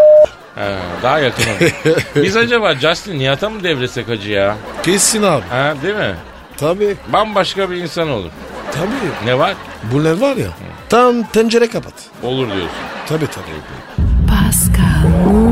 Ha, 0.55 0.77
daha 1.03 1.19
yakın 1.19 1.43
ol. 1.43 1.69
Biz 2.23 2.37
acaba 2.37 2.75
Justin 2.75 3.19
Nihat'a 3.19 3.49
mı 3.49 3.63
devresek 3.63 4.09
acı 4.09 4.31
ya? 4.31 4.57
kessin 4.83 5.23
abi. 5.23 5.45
Ha, 5.49 5.75
değil 5.83 5.95
mi? 5.95 6.15
Tabii. 6.61 6.95
Bambaşka 7.13 7.69
bir 7.71 7.75
insan 7.75 8.09
olur. 8.09 8.29
Tabii. 8.71 9.25
Ne 9.25 9.39
var? 9.39 9.53
Bunlar 9.93 10.17
var 10.17 10.35
ya. 10.37 10.47
Tam 10.89 11.23
tencere 11.23 11.69
kapat. 11.69 11.93
Olur 12.23 12.47
diyorsun. 12.47 12.69
Tabii 13.07 13.27
tabii. 13.27 13.45
Pascal, 14.27 14.90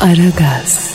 Aragaz. 0.00 0.89